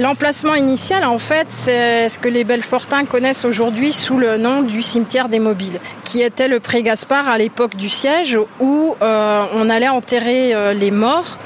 L'emplacement 0.00 0.54
initial, 0.54 1.04
en 1.04 1.18
fait, 1.18 1.46
c'est 1.48 2.08
ce 2.08 2.18
que 2.18 2.28
les 2.28 2.44
Belfortins 2.44 3.04
connaissent 3.04 3.44
aujourd'hui 3.44 3.92
sous 3.92 4.18
le 4.18 4.36
nom 4.36 4.62
du 4.62 4.82
cimetière 4.82 5.28
des 5.28 5.38
mobiles, 5.38 5.80
qui 6.04 6.22
était 6.22 6.48
le 6.48 6.60
pré 6.60 6.82
Gaspard 6.82 7.28
à 7.28 7.38
l'époque 7.38 7.76
du 7.76 7.88
siège, 7.88 8.38
où 8.60 8.94
on 9.00 9.70
allait 9.70 9.88
enterrer 9.88 10.74
les 10.74 10.90
morts 10.90 11.38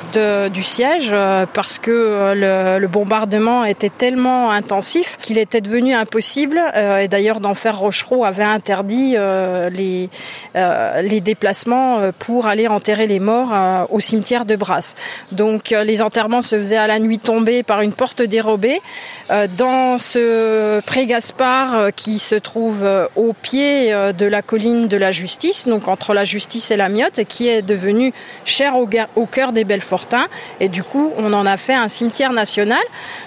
du 0.53 0.63
siège 0.63 1.11
euh, 1.13 1.47
parce 1.53 1.79
que 1.79 1.91
euh, 1.91 2.79
le, 2.79 2.87
bombardement 2.87 3.65
était 3.65 3.91
tellement 3.91 4.51
intensif 4.51 5.19
qu'il 5.21 5.39
était 5.39 5.46
devenu 5.55 5.95
impossible. 5.95 6.61
Euh, 6.75 6.99
et 6.99 7.09
d'ailleurs, 7.09 7.41
d'Enfer 7.41 7.79
Rochereau 7.79 8.25
avait 8.25 8.43
interdit 8.45 9.17
les, 9.73 10.09
les 10.55 11.21
déplacements 11.21 12.13
pour 12.19 12.47
aller 12.47 12.67
enterrer 12.67 13.07
les 13.07 13.21
morts 13.21 13.53
au 13.91 14.01
cimetière 14.01 14.45
de 14.45 14.57
Brasse. 14.57 14.95
Donc 15.33 15.71
les 15.71 16.03
enterrements 16.03 16.43
se 16.43 16.57
faisaient 16.57 16.77
à 16.77 16.87
la 16.87 16.99
nuit 16.99 17.19
tombée 17.19 17.63
par 17.63 17.81
une 17.81 17.93
porte 17.93 18.23
dérobée. 18.23 18.81
Dans 19.57 19.99
ce 19.99 20.81
pré 20.81 21.07
Gaspard 21.07 21.93
qui 21.95 22.19
se 22.19 22.35
trouve 22.35 22.85
au 23.17 23.33
pied 23.33 23.91
de 23.91 24.27
la 24.27 24.43
colline 24.43 24.89
de 24.89 24.97
la 24.97 25.13
justice, 25.13 25.67
donc 25.67 25.89
entre 25.89 26.15
la 26.15 26.25
justice 26.25 26.71
et 26.71 26.77
la 26.77 26.89
miotte, 26.89 27.25
qui 27.25 27.49
est 27.49 27.63
devenu 27.63 28.13
cher 28.45 28.77
au, 28.77 28.89
au 29.17 29.27
cœur 29.27 29.53
des 29.53 29.65
Belfort 29.65 30.07
et 30.61 30.69
du 30.69 30.83
coup, 30.83 31.13
on 31.17 31.33
en 31.33 31.47
a 31.47 31.57
fait 31.57 31.75
un 31.75 31.89
cimetière 31.89 32.33
national 32.33 32.83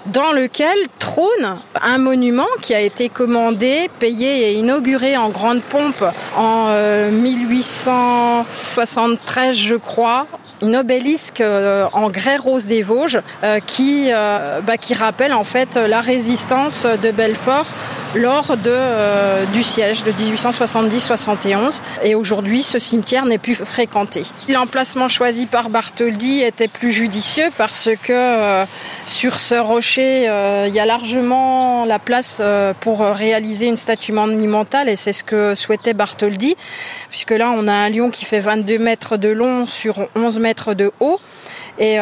dans 0.08 0.32
lequel 0.32 0.78
trône 0.98 1.58
un 1.82 1.98
monument 2.10 2.48
qui 2.60 2.74
a 2.74 2.82
été 2.82 3.08
commandé, 3.08 3.88
payé 4.00 4.50
et 4.50 4.54
inauguré 4.54 5.16
en 5.16 5.30
grande 5.30 5.62
pompe 5.62 6.04
en 6.36 6.74
1873, 7.12 9.50
euh, 9.50 9.54
je 9.54 9.76
crois, 9.76 10.26
une 10.64 10.76
obélisque 10.76 11.42
euh, 11.42 11.86
en 11.94 12.10
grès 12.10 12.38
rose 12.38 12.66
des 12.66 12.82
Vosges 12.82 13.22
euh, 13.44 13.60
qui, 13.60 14.10
bah, 14.10 14.78
qui 14.78 14.96
rappelle 14.96 15.34
en 15.34 15.44
fait 15.44 15.76
la 15.76 16.02
résistance 16.02 16.88
de 16.88 17.12
Belfort 17.12 17.68
lors 18.16 18.58
de, 18.58 18.64
euh, 18.68 19.46
du 19.54 19.64
siège 19.64 20.04
de 20.04 20.12
1870-71 20.12 21.82
et 22.04 22.16
aujourd'hui 22.16 22.64
ce 22.64 22.80
cimetière 22.80 23.26
n'est 23.26 23.38
plus 23.38 23.56
fréquenté. 23.56 24.24
L'emplacement 24.48 25.10
choisi 25.10 25.46
par 25.46 25.70
Bartholdi 25.70 26.42
était 26.42 26.68
plus 26.68 26.92
judicieux 26.92 27.50
parce 27.58 27.90
que 28.02 28.12
euh, 28.14 28.66
sur 29.06 29.40
ce 29.40 29.56
rocher 29.56 30.28
euh, 30.30 30.66
il 30.68 30.74
y 30.74 30.80
a 30.80 30.86
largement 30.86 31.86
la 31.86 32.00
place 32.00 32.42
pour 32.80 33.00
réaliser 33.02 33.68
une 33.68 33.78
statue 33.78 34.12
monumentale. 34.12 34.90
Et 34.90 34.96
c'est 34.96 35.14
ce 35.14 35.24
que 35.24 35.56
souhaitait 35.56 35.94
Bartholdi 35.94 36.56
puisque 37.10 37.32
là 37.32 37.52
on 37.56 37.68
a 37.68 37.74
un 37.74 37.90
lion 37.90 38.10
qui 38.10 38.26
fait 38.26 38.40
22 38.40 38.80
mètres 38.80 39.18
de 39.18 39.30
long 39.30 39.66
sur 39.66 40.08
11 40.16 40.40
mètres 40.40 40.74
de 40.74 40.92
haut. 41.00 41.20
Et 41.78 41.98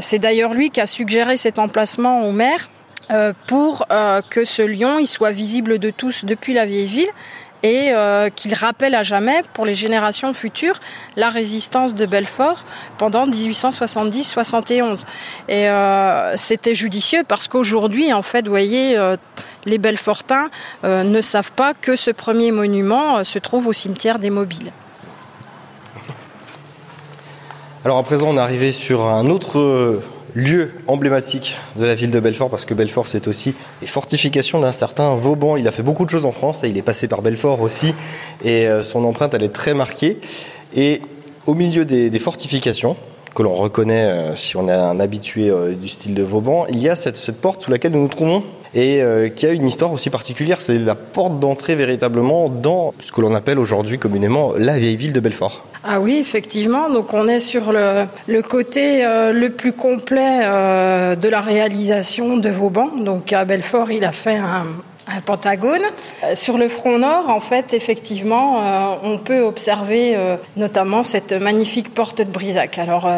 c'est 0.00 0.18
d'ailleurs 0.18 0.52
lui 0.52 0.70
qui 0.70 0.80
a 0.80 0.86
suggéré 0.86 1.36
cet 1.36 1.58
emplacement 1.58 2.26
au 2.26 2.32
maire 2.32 2.68
euh, 3.10 3.32
pour 3.46 3.86
euh, 3.92 4.20
que 4.28 4.44
ce 4.44 4.62
lion 4.62 4.98
il 4.98 5.06
soit 5.06 5.30
visible 5.30 5.78
de 5.78 5.90
tous 5.90 6.24
depuis 6.24 6.54
la 6.54 6.66
vieille 6.66 6.88
ville 6.88 7.08
et 7.62 7.92
euh, 7.92 8.30
qu'il 8.30 8.52
rappelle 8.52 8.96
à 8.96 9.04
jamais 9.04 9.42
pour 9.52 9.64
les 9.64 9.76
générations 9.76 10.32
futures 10.32 10.80
la 11.14 11.30
résistance 11.30 11.94
de 11.94 12.04
Belfort 12.04 12.64
pendant 12.98 13.28
1870-71. 13.28 15.04
Et 15.48 15.68
c'était 16.36 16.74
judicieux 16.74 17.22
parce 17.26 17.48
qu'aujourd'hui, 17.48 18.12
en 18.12 18.22
fait, 18.22 18.44
vous 18.44 18.50
voyez, 18.50 18.96
les 19.64 19.78
Belfortins 19.78 20.48
ne 20.84 21.20
savent 21.22 21.52
pas 21.52 21.72
que 21.74 21.96
ce 21.96 22.10
premier 22.10 22.52
monument 22.52 23.24
se 23.24 23.38
trouve 23.38 23.66
au 23.68 23.72
cimetière 23.72 24.18
des 24.18 24.30
Mobiles. 24.30 24.70
Alors 27.84 27.98
à 27.98 28.02
présent, 28.02 28.28
on 28.28 28.36
est 28.36 28.40
arrivé 28.40 28.72
sur 28.72 29.04
un 29.04 29.30
autre 29.30 30.02
lieu 30.36 30.70
emblématique 30.86 31.56
de 31.76 31.86
la 31.86 31.94
ville 31.94 32.10
de 32.10 32.20
Belfort, 32.20 32.50
parce 32.50 32.66
que 32.66 32.74
Belfort, 32.74 33.08
c'est 33.08 33.26
aussi 33.26 33.54
les 33.80 33.86
fortifications 33.86 34.60
d'un 34.60 34.70
certain 34.70 35.14
Vauban. 35.14 35.56
Il 35.56 35.66
a 35.66 35.72
fait 35.72 35.82
beaucoup 35.82 36.04
de 36.04 36.10
choses 36.10 36.26
en 36.26 36.32
France, 36.32 36.62
et 36.62 36.68
il 36.68 36.76
est 36.76 36.82
passé 36.82 37.08
par 37.08 37.22
Belfort 37.22 37.62
aussi, 37.62 37.94
et 38.44 38.68
euh, 38.68 38.82
son 38.82 39.02
empreinte, 39.04 39.32
elle 39.32 39.42
est 39.42 39.52
très 39.52 39.72
marquée. 39.72 40.18
Et 40.74 41.00
au 41.46 41.54
milieu 41.54 41.86
des, 41.86 42.18
fortifications, 42.18 42.96
que 43.34 43.42
l'on 43.42 43.54
reconnaît 43.54 44.34
si 44.34 44.56
on 44.56 44.68
est 44.68 44.72
un 44.72 45.00
habitué 45.00 45.50
du 45.80 45.88
style 45.88 46.14
de 46.14 46.22
Vauban, 46.22 46.66
il 46.68 46.80
y 46.80 46.88
a 46.88 46.96
cette 46.96 47.30
porte 47.32 47.62
sous 47.62 47.70
laquelle 47.70 47.92
nous 47.92 48.02
nous 48.02 48.08
trouvons 48.08 48.42
et 48.74 49.02
qui 49.34 49.46
a 49.46 49.52
une 49.52 49.66
histoire 49.66 49.92
aussi 49.92 50.10
particulière. 50.10 50.60
C'est 50.60 50.78
la 50.78 50.94
porte 50.94 51.38
d'entrée 51.40 51.74
véritablement 51.74 52.48
dans 52.48 52.94
ce 53.00 53.12
que 53.12 53.20
l'on 53.20 53.34
appelle 53.34 53.58
aujourd'hui 53.58 53.98
communément 53.98 54.52
la 54.56 54.78
vieille 54.78 54.96
ville 54.96 55.12
de 55.12 55.20
Belfort. 55.20 55.64
Ah 55.88 56.00
oui, 56.00 56.16
effectivement. 56.16 56.90
Donc 56.90 57.14
on 57.14 57.28
est 57.28 57.40
sur 57.40 57.72
le, 57.72 58.42
côté 58.42 59.04
euh, 59.04 59.32
le 59.32 59.50
plus 59.50 59.72
complet 59.72 60.40
euh, 60.42 61.14
de 61.14 61.28
la 61.28 61.40
réalisation 61.40 62.36
de 62.36 62.50
Vauban. 62.50 62.88
Donc 62.96 63.32
à 63.32 63.44
Belfort, 63.44 63.92
il 63.92 64.04
a 64.04 64.12
fait 64.12 64.36
un, 64.36 64.66
pentagone. 65.24 65.82
Euh, 66.24 66.34
sur 66.34 66.58
le 66.58 66.68
front 66.68 66.98
nord, 66.98 67.28
en 67.28 67.38
fait, 67.38 67.72
effectivement, 67.72 68.60
on 69.04 69.18
peut 69.18 69.42
observer 69.42 70.16
notamment 70.56 71.04
cette 71.04 71.32
magnifique 71.32 71.94
porte 71.94 72.18
de 72.18 72.24
Brisac. 72.24 72.78
Alors, 72.78 73.08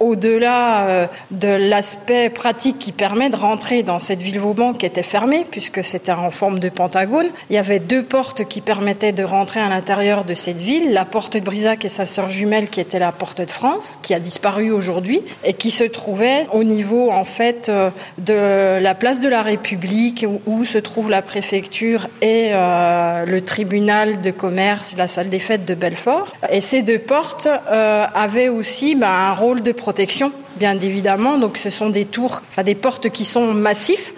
au-delà 0.00 0.88
euh, 0.88 1.06
de 1.30 1.48
l'aspect 1.48 2.30
pratique 2.30 2.78
qui 2.78 2.92
permet 2.92 3.30
de 3.30 3.36
rentrer 3.36 3.82
dans 3.82 3.98
cette 3.98 4.20
ville 4.20 4.40
Vauban 4.40 4.72
qui 4.72 4.86
était 4.86 5.02
fermée, 5.02 5.44
puisque 5.50 5.84
c'était 5.84 6.12
en 6.12 6.30
forme 6.30 6.58
de 6.58 6.68
pentagone, 6.68 7.28
il 7.50 7.54
y 7.54 7.58
avait 7.58 7.78
deux 7.78 8.02
portes 8.02 8.46
qui 8.46 8.60
permettaient 8.60 9.12
de 9.12 9.24
rentrer 9.24 9.60
à 9.60 9.68
l'intérieur 9.68 10.24
de 10.24 10.34
cette 10.34 10.58
ville, 10.58 10.92
la 10.92 11.04
porte 11.04 11.34
de 11.36 11.40
Brisac 11.40 11.84
et 11.84 11.88
sa 11.88 12.06
sœur 12.06 12.28
jumelle 12.28 12.68
qui 12.68 12.80
était 12.80 12.98
la 12.98 13.12
porte 13.12 13.40
de 13.40 13.50
France, 13.50 13.98
qui 14.02 14.14
a 14.14 14.20
disparu 14.20 14.70
aujourd'hui, 14.70 15.22
et 15.44 15.54
qui 15.54 15.70
se 15.70 15.84
trouvait 15.84 16.44
au 16.52 16.64
niveau, 16.64 17.10
en 17.10 17.24
fait, 17.24 17.68
euh, 17.68 17.90
de 18.18 18.80
la 18.82 18.94
place 18.94 19.20
de 19.20 19.28
la 19.28 19.42
République, 19.42 20.26
où 20.46 20.64
se 20.64 20.78
trouve 20.78 21.10
la 21.10 21.22
préfecture 21.22 22.08
et 22.20 22.50
euh, 22.52 23.24
le 23.26 23.40
tribunal 23.40 24.20
de 24.20 24.30
commerce, 24.30 24.94
la 24.96 25.08
salle 25.08 25.28
des 25.28 25.38
fêtes 25.38 25.64
de 25.64 25.74
Belfort. 25.74 26.32
Et 26.50 26.60
ces 26.60 26.82
deux 26.82 26.98
portes 26.98 27.48
avaient 27.68 28.48
aussi 28.48 28.94
ben, 28.94 29.08
un 29.08 29.32
rôle 29.32 29.62
de 29.62 29.72
protection, 29.84 30.32
bien 30.56 30.80
évidemment. 30.80 31.36
Donc 31.36 31.58
ce 31.58 31.68
sont 31.68 31.90
des 31.90 32.06
tours, 32.06 32.40
enfin 32.50 32.62
des 32.62 32.74
portes 32.74 33.10
qui 33.10 33.26
sont 33.26 33.52
massifs. 33.52 34.14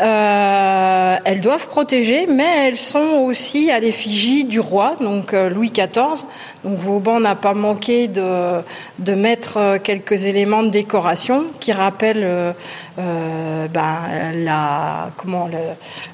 Euh, 0.00 1.16
elles 1.24 1.40
doivent 1.40 1.68
protéger, 1.68 2.26
mais 2.26 2.66
elles 2.66 2.76
sont 2.76 3.24
aussi 3.24 3.70
à 3.70 3.80
l'effigie 3.80 4.44
du 4.44 4.60
roi, 4.60 4.96
donc 5.00 5.32
euh, 5.32 5.48
Louis 5.48 5.70
XIV. 5.70 6.26
Donc 6.64 6.78
Vauban 6.78 7.20
n'a 7.20 7.34
pas 7.34 7.54
manqué 7.54 8.08
de, 8.08 9.14
mettre 9.14 9.56
euh, 9.56 9.78
quelques 9.82 10.24
éléments 10.24 10.62
de 10.62 10.68
décoration 10.68 11.44
qui 11.60 11.72
rappellent 11.72 12.54
ben, 12.96 14.32
la 14.34 15.10
comment 15.16 15.48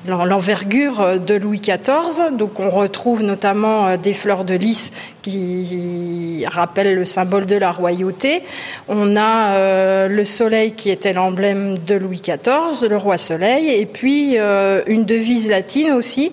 l'envergure 0.07 1.19
de 1.19 1.35
Louis 1.35 1.61
XIV. 1.61 2.37
Donc 2.37 2.61
on 2.61 2.71
retrouve 2.71 3.23
notamment 3.23 3.97
des 3.97 4.15
fleurs 4.15 4.45
de 4.45 4.55
lys 4.55 4.93
qui 5.23 6.45
rappellent 6.51 6.95
le 6.95 7.05
symbole 7.05 7.47
de 7.47 7.57
la 7.57 7.71
royauté. 7.71 8.43
On 8.89 9.17
a 9.17 10.09
le 10.09 10.25
soleil 10.25 10.73
qui 10.73 10.91
était 10.91 11.13
l'emblème 11.13 11.79
de 11.79 11.95
Louis 11.95 12.21
XIV, 12.21 12.89
le 12.89 12.97
roi 12.97 13.17
soleil, 13.17 13.72
et 13.79 13.87
puis 13.87 14.39
euh, 14.39 14.83
une 14.87 15.05
devise 15.05 15.49
latine 15.49 15.93
aussi 15.93 16.33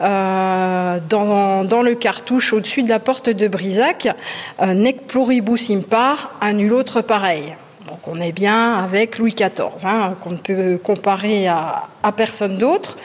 euh, 0.00 0.98
dans, 1.08 1.82
le 1.82 1.94
cartouche 1.94 2.52
au-dessus 2.52 2.82
de 2.82 2.88
la 2.88 2.98
porte 2.98 3.30
de 3.30 3.48
Brisac, 3.48 4.08
euh, 4.60 4.74
nec 4.74 5.06
pluribus 5.06 5.70
impar, 5.70 6.32
à 6.40 6.52
nul 6.52 6.72
autre 6.72 7.00
pareil. 7.00 7.54
Donc 7.88 8.06
on 8.06 8.20
est 8.20 8.32
bien 8.32 8.74
avec 8.74 9.18
Louis 9.18 9.34
XIV, 9.34 9.84
hein, 9.84 10.14
qu'on 10.22 10.30
ne 10.30 10.38
peut 10.38 10.78
comparer 10.82 11.46
à 11.46 12.12
personne 12.16 12.58
d'autre. 12.58 12.96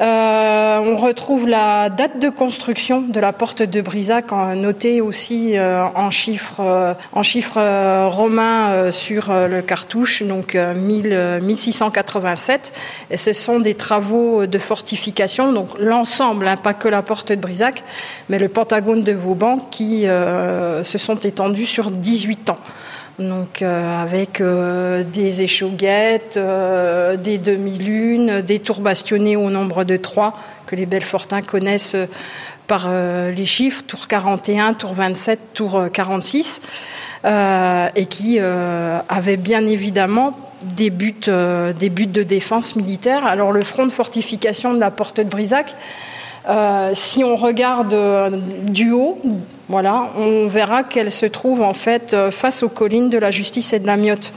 Euh, 0.00 0.78
on 0.78 0.96
retrouve 0.96 1.46
la 1.48 1.88
date 1.88 2.20
de 2.20 2.28
construction 2.28 3.00
de 3.00 3.18
la 3.18 3.32
porte 3.32 3.62
de 3.62 3.80
Brisac, 3.80 4.26
notée 4.54 5.00
aussi 5.00 5.56
euh, 5.56 5.86
en 5.94 6.10
chiffres 6.10 6.60
euh, 6.60 8.08
romains 8.08 8.92
sur 8.92 9.32
le 9.32 9.62
cartouche, 9.62 10.22
donc 10.22 10.54
1687. 10.54 12.74
Et 13.10 13.16
ce 13.16 13.32
sont 13.32 13.58
des 13.58 13.72
travaux 13.74 14.46
de 14.46 14.58
fortification, 14.58 15.52
donc 15.52 15.70
l'ensemble, 15.78 16.46
hein, 16.46 16.56
pas 16.56 16.74
que 16.74 16.88
la 16.88 17.00
porte 17.00 17.32
de 17.32 17.36
Brisac, 17.36 17.82
mais 18.28 18.38
le 18.38 18.48
pentagone 18.48 19.02
de 19.02 19.12
Vauban 19.12 19.56
qui 19.70 20.02
se 20.02 20.98
sont 20.98 21.16
étendus 21.16 21.66
sur 21.66 21.90
18 21.90 22.50
ans 22.50 22.58
donc 23.18 23.62
euh, 23.62 24.02
avec 24.02 24.40
euh, 24.40 25.02
des 25.02 25.42
échauguettes, 25.42 26.36
euh, 26.36 27.16
des 27.16 27.38
demi-lunes, 27.38 28.42
des 28.42 28.58
tours 28.58 28.80
bastonnés 28.80 29.36
au 29.36 29.48
nombre 29.50 29.84
de 29.84 29.96
trois 29.96 30.38
que 30.66 30.76
les 30.76 30.86
Belfortins 30.86 31.42
connaissent 31.42 31.96
par 32.66 32.88
les 32.90 33.46
chiffres, 33.46 33.84
tour 33.86 34.08
41, 34.08 34.74
tour 34.74 34.94
27, 34.94 35.38
tour 35.54 35.84
46, 35.92 36.60
et 37.24 38.06
qui 38.06 38.40
avaient 38.40 39.36
bien 39.36 39.64
évidemment 39.64 40.36
des 40.62 40.90
buts, 40.90 41.30
des 41.78 41.88
buts 41.88 42.08
de 42.08 42.24
défense 42.24 42.74
militaire. 42.74 43.24
Alors 43.24 43.52
le 43.52 43.62
front 43.62 43.86
de 43.86 43.92
fortification 43.92 44.74
de 44.74 44.80
la 44.80 44.90
porte 44.90 45.20
de 45.20 45.28
Brisac, 45.28 45.76
si 46.94 47.22
on 47.22 47.36
regarde 47.36 47.94
du 48.64 48.90
haut, 48.90 49.22
voilà, 49.68 50.10
on 50.16 50.46
verra 50.46 50.84
qu'elle 50.84 51.10
se 51.10 51.26
trouve 51.26 51.60
en 51.60 51.74
fait 51.74 52.14
euh, 52.14 52.30
face 52.30 52.62
aux 52.62 52.68
collines 52.68 53.10
de 53.10 53.18
la 53.18 53.32
Justice 53.32 53.72
et 53.72 53.80
de 53.80 53.86
la 53.86 53.96
Miotte. 53.96 54.32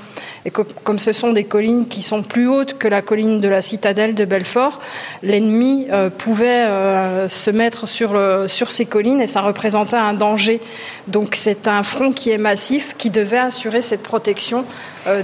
Et 0.46 0.52
comme 0.52 0.98
ce 0.98 1.12
sont 1.12 1.34
des 1.34 1.44
collines 1.44 1.88
qui 1.88 2.02
sont 2.02 2.24
plus 2.24 2.48
hautes 2.48 2.80
que 2.80 2.88
la 2.88 3.02
colline 3.02 3.40
de 3.40 3.48
la 3.48 3.62
citadelle 3.62 4.16
de 4.16 4.26
Belfort, 4.26 4.80
l'ennemi 5.22 5.88
euh, 5.92 6.10
pouvait 6.10 6.66
euh, 6.66 7.28
se 7.28 7.52
mettre 7.52 7.88
sur, 7.88 8.20
sur 8.48 8.72
ces 8.72 8.86
collines 8.86 9.22
et 9.22 9.28
ça 9.28 9.42
représentait 9.42 9.98
un 9.98 10.14
danger. 10.14 10.62
Donc 11.08 11.36
c'est 11.36 11.68
un 11.68 11.84
front 11.84 12.12
qui 12.12 12.32
est 12.32 12.38
massif 12.40 12.96
qui 12.98 13.12
devait 13.12 13.38
assurer 13.38 13.82
cette 13.82 14.02
protection 14.02 14.66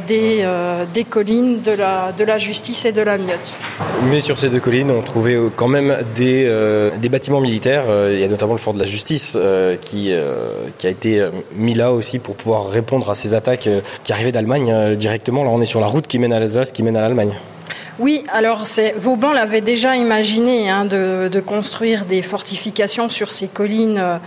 des, 0.08 0.48
des 0.94 1.04
collines 1.04 1.62
de 1.62 1.72
la, 1.72 2.12
de 2.18 2.24
la 2.24 2.38
Justice 2.38 2.86
et 2.86 2.91
de 2.91 3.02
la 3.02 3.18
Miotte. 3.18 3.56
Mais 4.10 4.20
sur 4.20 4.38
ces 4.38 4.50
deux 4.50 4.60
collines, 4.60 4.89
on 4.89 5.02
trouvait 5.02 5.38
quand 5.56 5.68
même 5.68 5.98
des, 6.15 6.50
des 6.98 7.10
bâtiments 7.10 7.41
militaires. 7.41 7.84
Il 8.12 8.20
y 8.20 8.24
a 8.24 8.28
notamment 8.28 8.54
le 8.54 8.60
fort 8.60 8.74
de 8.74 8.80
la 8.80 8.86
Justice 8.86 9.38
qui 9.82 9.94
euh, 9.95 10.67
qui, 10.77 10.88
a 10.88 10.89
été 10.89 11.19
euh, 11.19 11.29
mis 11.53 11.73
là 11.73 11.91
aussi 11.91 12.19
pour 12.19 12.36
pouvoir 12.36 12.69
répondre 12.69 13.10
à 13.10 13.15
ces 13.15 13.34
attaques 13.34 13.67
euh, 13.67 13.81
qui 14.03 14.13
arrivaient 14.13 14.31
d'Allemagne 14.31 14.95
directement. 14.95 15.43
Là, 15.43 15.49
on 15.51 15.62
est 15.62 15.65
sur 15.65 15.79
la 15.79 15.88
route 15.88 16.08
qui 16.08 16.19
mène 16.19 16.34
à 16.34 16.39
l'Alsace, 16.39 16.71
qui 16.71 16.84
mène 16.84 16.97
à 16.97 17.01
l'Allemagne. 17.01 17.34
Oui, 17.97 18.25
alors 18.34 18.65
Vauban 18.97 19.31
l'avait 19.31 19.62
déjà 19.62 19.95
imaginé 19.95 20.69
hein, 20.69 20.84
de, 20.84 21.39
construire 21.39 22.03
des 22.03 22.21
fortifications 22.21 23.08
sur 23.08 23.31
ces 23.31 23.47
collines 23.47 24.19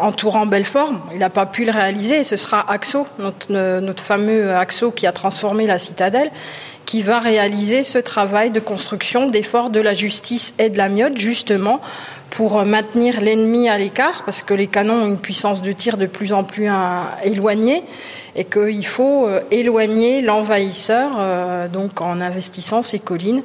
entourant 0.00 0.46
Belfort. 0.46 0.92
Il 1.12 1.18
n'a 1.18 1.28
pas 1.28 1.46
pu 1.46 1.64
le 1.64 1.72
réaliser. 1.72 2.22
Ce 2.22 2.36
sera 2.36 2.70
Axo, 2.70 3.08
notre, 3.18 4.04
fameux 4.04 4.54
Axo 4.54 4.92
qui 4.92 5.08
a 5.08 5.12
transformé 5.12 5.66
la 5.66 5.78
citadelle, 5.78 6.30
qui 6.86 7.02
va 7.02 7.18
réaliser 7.18 7.82
ce 7.82 7.98
travail 7.98 8.50
de 8.52 8.60
construction 8.60 9.28
des 9.28 9.42
forts 9.42 9.70
de 9.70 9.80
la 9.80 9.92
justice 9.92 10.54
et 10.60 10.70
de 10.70 10.78
la 10.78 10.88
miotte, 10.88 11.18
justement 11.18 11.80
pour 12.30 12.64
maintenir 12.64 13.20
l'ennemi 13.20 13.68
à 13.68 13.78
l'écart, 13.78 14.22
parce 14.24 14.42
que 14.42 14.54
les 14.54 14.66
canons 14.66 15.02
ont 15.02 15.06
une 15.06 15.18
puissance 15.18 15.62
de 15.62 15.72
tir 15.72 15.96
de 15.96 16.06
plus 16.06 16.32
en 16.32 16.44
plus 16.44 16.68
éloignée, 17.24 17.82
et 18.36 18.44
qu'il 18.44 18.86
faut 18.86 19.26
euh, 19.26 19.40
éloigner 19.50 20.20
l'envahisseur, 20.22 21.12
euh, 21.18 21.68
donc 21.68 22.00
en 22.00 22.20
investissant 22.20 22.82
ces 22.82 22.98
collines. 22.98 23.42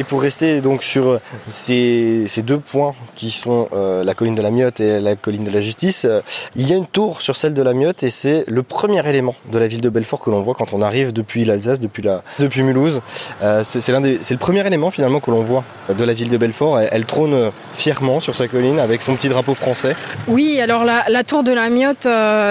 Et 0.00 0.04
pour 0.04 0.22
rester 0.22 0.60
donc 0.60 0.84
sur 0.84 1.20
ces, 1.48 2.28
ces 2.28 2.42
deux 2.42 2.58
points 2.58 2.94
qui 3.16 3.32
sont 3.32 3.68
euh, 3.72 4.04
la 4.04 4.14
colline 4.14 4.36
de 4.36 4.42
la 4.42 4.52
Miotte 4.52 4.78
et 4.78 5.00
la 5.00 5.16
colline 5.16 5.42
de 5.42 5.50
la 5.50 5.60
Justice, 5.60 6.04
euh, 6.04 6.20
il 6.54 6.68
y 6.68 6.72
a 6.72 6.76
une 6.76 6.86
tour 6.86 7.20
sur 7.20 7.36
celle 7.36 7.52
de 7.52 7.62
la 7.62 7.72
Miotte 7.72 8.04
et 8.04 8.10
c'est 8.10 8.44
le 8.46 8.62
premier 8.62 9.06
élément 9.08 9.34
de 9.50 9.58
la 9.58 9.66
ville 9.66 9.80
de 9.80 9.88
Belfort 9.88 10.20
que 10.20 10.30
l'on 10.30 10.40
voit 10.40 10.54
quand 10.54 10.72
on 10.72 10.82
arrive 10.82 11.12
depuis 11.12 11.44
l'Alsace, 11.44 11.80
depuis 11.80 12.62
Mulhouse. 12.62 13.00
Euh, 13.42 13.62
c'est 13.64 13.90
le 13.90 14.36
premier 14.36 14.64
élément 14.64 14.92
finalement 14.92 15.18
que 15.18 15.32
l'on 15.32 15.42
voit 15.42 15.64
de 15.88 16.04
la 16.04 16.14
ville 16.14 16.28
de 16.28 16.36
Belfort. 16.36 16.78
Elle, 16.78 17.04
trône 17.04 17.50
fièrement 17.72 18.20
sur 18.20 18.36
sa 18.36 18.46
colline 18.46 18.78
avec 18.78 19.02
son 19.02 19.16
petit 19.16 19.28
drapeau 19.28 19.54
français. 19.54 19.96
Oui, 20.28 20.60
alors 20.60 20.84
la, 20.84 21.06
la 21.08 21.24
tour 21.24 21.42
de 21.42 21.52
la 21.52 21.70
Miotte, 21.70 22.06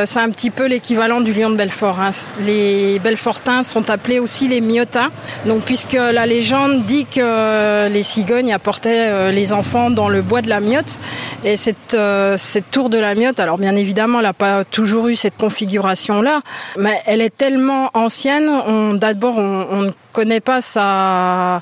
c'est 0.06 0.20
un 0.20 0.30
petit 0.32 0.50
peu 0.50 0.66
l'équivalent 0.66 1.22
du 1.22 1.34
lion 1.34 1.50
de 1.50 1.56
Belfort. 1.56 2.00
Hein. 2.02 2.12
Les 2.46 3.00
Belfortins 3.00 3.64
sont 3.64 3.90
appelés 3.90 4.20
aussi 4.20 4.48
les 4.48 4.60
Miotins. 4.62 5.12
Donc 5.46 5.62
puisque 5.62 5.94
la 5.94 6.26
légende 6.26 6.84
dit 6.86 7.06
que 7.06 7.37
euh, 7.38 7.90
les 7.90 8.04
cigognes 8.04 8.52
apportaient 8.54 9.10
euh, 9.10 9.32
les 9.32 9.54
enfants 9.54 9.90
dans 9.90 10.10
le 10.10 10.22
bois 10.22 10.42
de 10.42 10.50
la 10.50 10.60
miotte. 10.60 10.98
Et 11.44 11.58
cette, 11.58 11.94
euh, 11.94 12.36
cette 12.38 12.72
tour 12.72 12.90
de 12.90 12.98
la 12.98 13.16
miotte, 13.16 13.40
alors 13.40 13.58
bien 13.58 13.76
évidemment, 13.76 14.20
elle 14.20 14.26
n'a 14.26 14.34
pas 14.34 14.66
toujours 14.66 15.08
eu 15.08 15.16
cette 15.16 15.38
configuration-là, 15.38 16.42
mais 16.78 17.00
elle 17.06 17.22
est 17.22 17.36
tellement 17.36 17.92
ancienne, 17.94 18.50
d'abord, 18.98 19.38
on, 19.38 19.68
on 19.72 19.94
ne 20.18 20.24
connaît 20.24 20.40
pas 20.40 20.62
sa, 20.62 21.62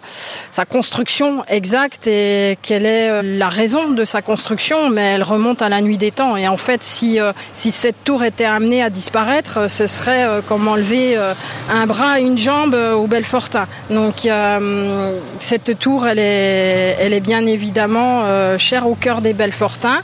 sa 0.52 0.66
construction 0.66 1.44
exacte 1.48 2.08
et 2.08 2.58
quelle 2.62 2.86
est 2.86 3.22
la 3.22 3.50
raison 3.50 3.90
de 3.90 4.06
sa 4.06 4.22
construction, 4.22 4.90
mais 4.90 5.16
elle 5.16 5.24
remonte 5.24 5.62
à 5.62 5.70
la 5.70 5.82
nuit 5.82 5.98
des 5.98 6.12
temps. 6.12 6.38
Et 6.38 6.48
en 6.48 6.58
fait, 6.58 6.84
si, 6.84 7.20
si 7.54 7.72
cette 7.72 8.04
tour 8.06 8.24
était 8.24 8.46
amenée 8.46 8.82
à 8.82 8.90
disparaître, 8.90 9.70
ce 9.70 9.88
serait 9.88 10.26
comme 10.48 10.68
enlever 10.68 11.18
un 11.70 11.86
bras, 11.86 12.20
une 12.20 12.38
jambe 12.38 12.76
au 12.76 13.08
Belfortin. 13.08 13.68
Donc 13.90 14.28
cette 15.40 15.78
tour, 15.80 16.08
elle 16.08 16.20
est, 16.20 16.96
elle 17.00 17.14
est 17.14 17.20
bien 17.20 17.46
évidemment 17.46 18.24
euh, 18.26 18.58
chère 18.58 18.88
au 18.88 18.96
cœur 18.96 19.22
des 19.22 19.34
Belfortins. 19.34 20.02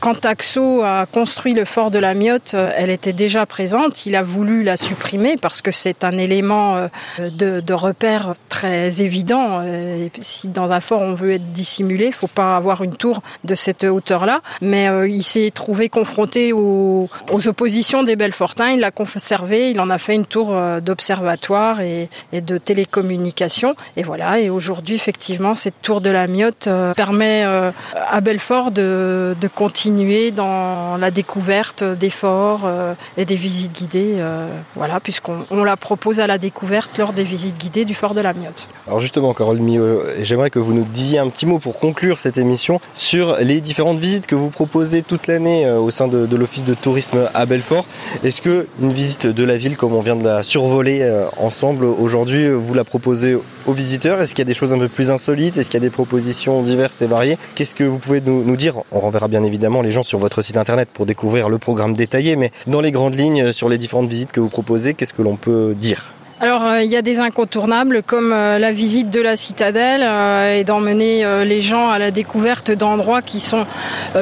Quand 0.00 0.24
Axo 0.24 0.82
a 0.82 1.06
construit 1.06 1.54
le 1.54 1.64
fort 1.64 1.90
de 1.90 1.98
la 1.98 2.14
Miotte, 2.14 2.54
elle 2.54 2.90
était 2.90 3.12
déjà 3.12 3.46
présente. 3.46 4.06
Il 4.06 4.14
a 4.16 4.22
voulu 4.22 4.62
la 4.62 4.76
supprimer 4.76 5.36
parce 5.36 5.62
que 5.62 5.70
c'est 5.70 6.04
un 6.04 6.18
élément 6.18 6.88
de, 7.18 7.60
de, 7.60 7.72
repère 7.72 8.34
très 8.48 9.00
évident. 9.00 9.62
Et 9.62 10.10
si 10.20 10.48
dans 10.48 10.72
un 10.72 10.80
fort 10.80 11.02
on 11.02 11.14
veut 11.14 11.32
être 11.32 11.52
dissimulé, 11.52 12.06
il 12.06 12.12
faut 12.12 12.26
pas 12.26 12.56
avoir 12.56 12.82
une 12.82 12.96
tour 12.96 13.22
de 13.44 13.54
cette 13.54 13.84
hauteur-là. 13.84 14.42
Mais 14.60 14.88
il 15.08 15.22
s'est 15.22 15.50
trouvé 15.52 15.88
confronté 15.88 16.52
aux, 16.52 17.08
oppositions 17.46 18.02
des 18.02 18.16
Belfortins. 18.16 18.70
Il 18.70 18.80
l'a 18.80 18.90
conservé. 18.90 19.70
Il 19.70 19.80
en 19.80 19.90
a 19.90 19.98
fait 19.98 20.14
une 20.14 20.26
tour 20.26 20.54
d'observatoire 20.80 21.80
et, 21.80 22.08
et 22.32 22.40
de 22.40 22.58
télécommunication. 22.58 23.74
Et 23.96 24.02
voilà. 24.02 24.40
Et 24.40 24.50
aujourd'hui, 24.50 24.94
effectivement, 24.94 25.54
cette 25.54 25.80
tour 25.82 26.00
de 26.00 26.10
la 26.10 26.26
Miotte 26.26 26.68
permet 26.96 27.44
à 27.44 28.20
Belfort 28.20 28.70
de, 28.70 29.36
de, 29.40 29.48
continuer 29.48 29.85
dans 29.90 30.96
la 30.96 31.10
découverte 31.10 31.84
des 31.84 32.10
forts 32.10 32.62
euh, 32.64 32.94
et 33.16 33.24
des 33.24 33.36
visites 33.36 33.72
guidées, 33.72 34.14
euh, 34.16 34.48
voilà, 34.74 35.00
puisqu'on 35.00 35.64
la 35.64 35.76
propose 35.76 36.20
à 36.20 36.26
la 36.26 36.38
découverte 36.38 36.98
lors 36.98 37.12
des 37.12 37.24
visites 37.24 37.58
guidées 37.58 37.84
du 37.84 37.94
fort 37.94 38.14
de 38.14 38.20
la 38.20 38.32
Miotte. 38.32 38.68
Alors 38.86 39.00
justement, 39.00 39.32
Carole 39.34 39.58
Mio, 39.58 40.02
j'aimerais 40.20 40.50
que 40.50 40.58
vous 40.58 40.72
nous 40.72 40.84
disiez 40.84 41.18
un 41.18 41.28
petit 41.28 41.46
mot 41.46 41.58
pour 41.58 41.78
conclure 41.78 42.18
cette 42.18 42.38
émission 42.38 42.80
sur 42.94 43.36
les 43.40 43.60
différentes 43.60 43.98
visites 43.98 44.26
que 44.26 44.34
vous 44.34 44.50
proposez 44.50 45.02
toute 45.02 45.26
l'année 45.26 45.66
euh, 45.66 45.78
au 45.78 45.90
sein 45.90 46.08
de, 46.08 46.26
de 46.26 46.36
l'Office 46.36 46.64
de 46.64 46.74
tourisme 46.74 47.28
à 47.34 47.46
Belfort. 47.46 47.86
Est-ce 48.24 48.42
que 48.42 48.66
une 48.80 48.92
visite 48.92 49.26
de 49.26 49.44
la 49.44 49.56
ville, 49.56 49.76
comme 49.76 49.94
on 49.94 50.00
vient 50.00 50.16
de 50.16 50.24
la 50.24 50.42
survoler 50.42 50.96
ensemble 51.36 51.84
aujourd'hui, 51.84 52.48
vous 52.48 52.74
la 52.74 52.84
proposez 52.84 53.36
aux 53.66 53.72
visiteurs 53.72 54.20
Est-ce 54.20 54.30
qu'il 54.30 54.40
y 54.40 54.42
a 54.42 54.46
des 54.46 54.54
choses 54.54 54.72
un 54.72 54.78
peu 54.78 54.88
plus 54.88 55.10
insolites 55.10 55.58
Est-ce 55.58 55.70
qu'il 55.70 55.80
y 55.80 55.84
a 55.84 55.86
des 55.86 55.90
propositions 55.90 56.62
diverses 56.62 57.02
et 57.02 57.06
variées 57.06 57.38
Qu'est-ce 57.54 57.74
que 57.74 57.84
vous 57.84 57.98
pouvez 57.98 58.20
nous, 58.20 58.44
nous, 58.44 58.56
dire 58.56 58.76
On 58.92 59.00
renverra 59.00 59.28
bien 59.28 59.44
évidemment 59.44 59.82
les 59.82 59.90
gens 59.90 60.02
sur 60.02 60.18
votre 60.18 60.42
site 60.42 60.56
internet 60.56 60.88
pour 60.92 61.06
découvrir 61.06 61.48
le 61.48 61.58
programme 61.58 61.94
détaillé, 61.94 62.36
mais 62.36 62.52
dans 62.66 62.80
les 62.80 62.92
grandes 62.92 63.14
lignes, 63.14 63.52
sur 63.52 63.68
les 63.68 63.78
différentes 63.78 64.08
visites 64.08 64.32
que 64.32 64.40
vous 64.40 64.48
proposez, 64.48 64.94
qu'est-ce 64.94 65.12
que 65.12 65.22
l'on 65.22 65.36
peut 65.36 65.74
dire 65.74 66.15
alors 66.38 66.66
euh, 66.66 66.82
il 66.82 66.90
y 66.90 66.96
a 66.96 67.02
des 67.02 67.18
incontournables 67.18 68.02
comme 68.02 68.30
euh, 68.30 68.58
la 68.58 68.70
visite 68.70 69.08
de 69.08 69.22
la 69.22 69.38
citadelle 69.38 70.02
euh, 70.04 70.54
et 70.54 70.64
d'emmener 70.64 71.24
les 71.46 71.62
gens 71.62 71.88
à 71.88 71.98
la 71.98 72.10
découverte 72.10 72.70
d'endroits 72.70 73.22
qui 73.22 73.40
sont 73.40 73.66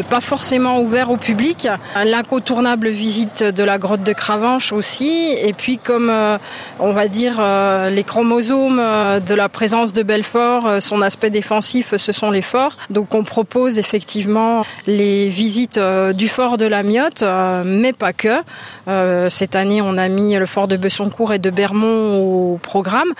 pas 0.08 0.20
forcément 0.20 0.80
ouverts 0.80 1.10
au 1.10 1.16
public. 1.16 1.68
L'incontournable 2.04 2.88
visite 2.88 3.42
de 3.42 3.64
la 3.64 3.78
grotte 3.78 4.02
de 4.02 4.12
Cravanche 4.12 4.72
aussi. 4.72 5.34
Et 5.40 5.52
puis 5.52 5.78
comme 5.78 6.12
on 6.78 6.92
va 6.92 7.08
dire 7.08 7.40
les 7.90 8.04
chromosomes 8.04 8.82
de 9.26 9.34
la 9.34 9.48
présence 9.48 9.92
de 9.92 10.02
Belfort, 10.02 10.80
son 10.80 11.02
aspect 11.02 11.30
défensif, 11.30 11.96
ce 11.96 12.12
sont 12.12 12.30
les 12.30 12.42
forts. 12.42 12.76
Donc 12.90 13.14
on 13.14 13.24
propose 13.24 13.78
effectivement 13.78 14.64
les 14.86 15.28
visites 15.28 15.80
du 16.14 16.28
fort 16.28 16.58
de 16.58 16.66
la 16.66 16.82
Miotte, 16.82 17.24
mais 17.64 17.92
pas 17.92 18.12
que. 18.12 18.42
Cette 19.28 19.56
année 19.56 19.80
on 19.82 19.96
a 19.98 20.08
mis 20.08 20.36
le 20.36 20.46
fort 20.46 20.68
de 20.68 20.76
Bessoncourt 20.76 21.32
et 21.32 21.38
de 21.38 21.50
Bermont 21.50 22.03
au 22.04 22.58
programme. 22.62 23.12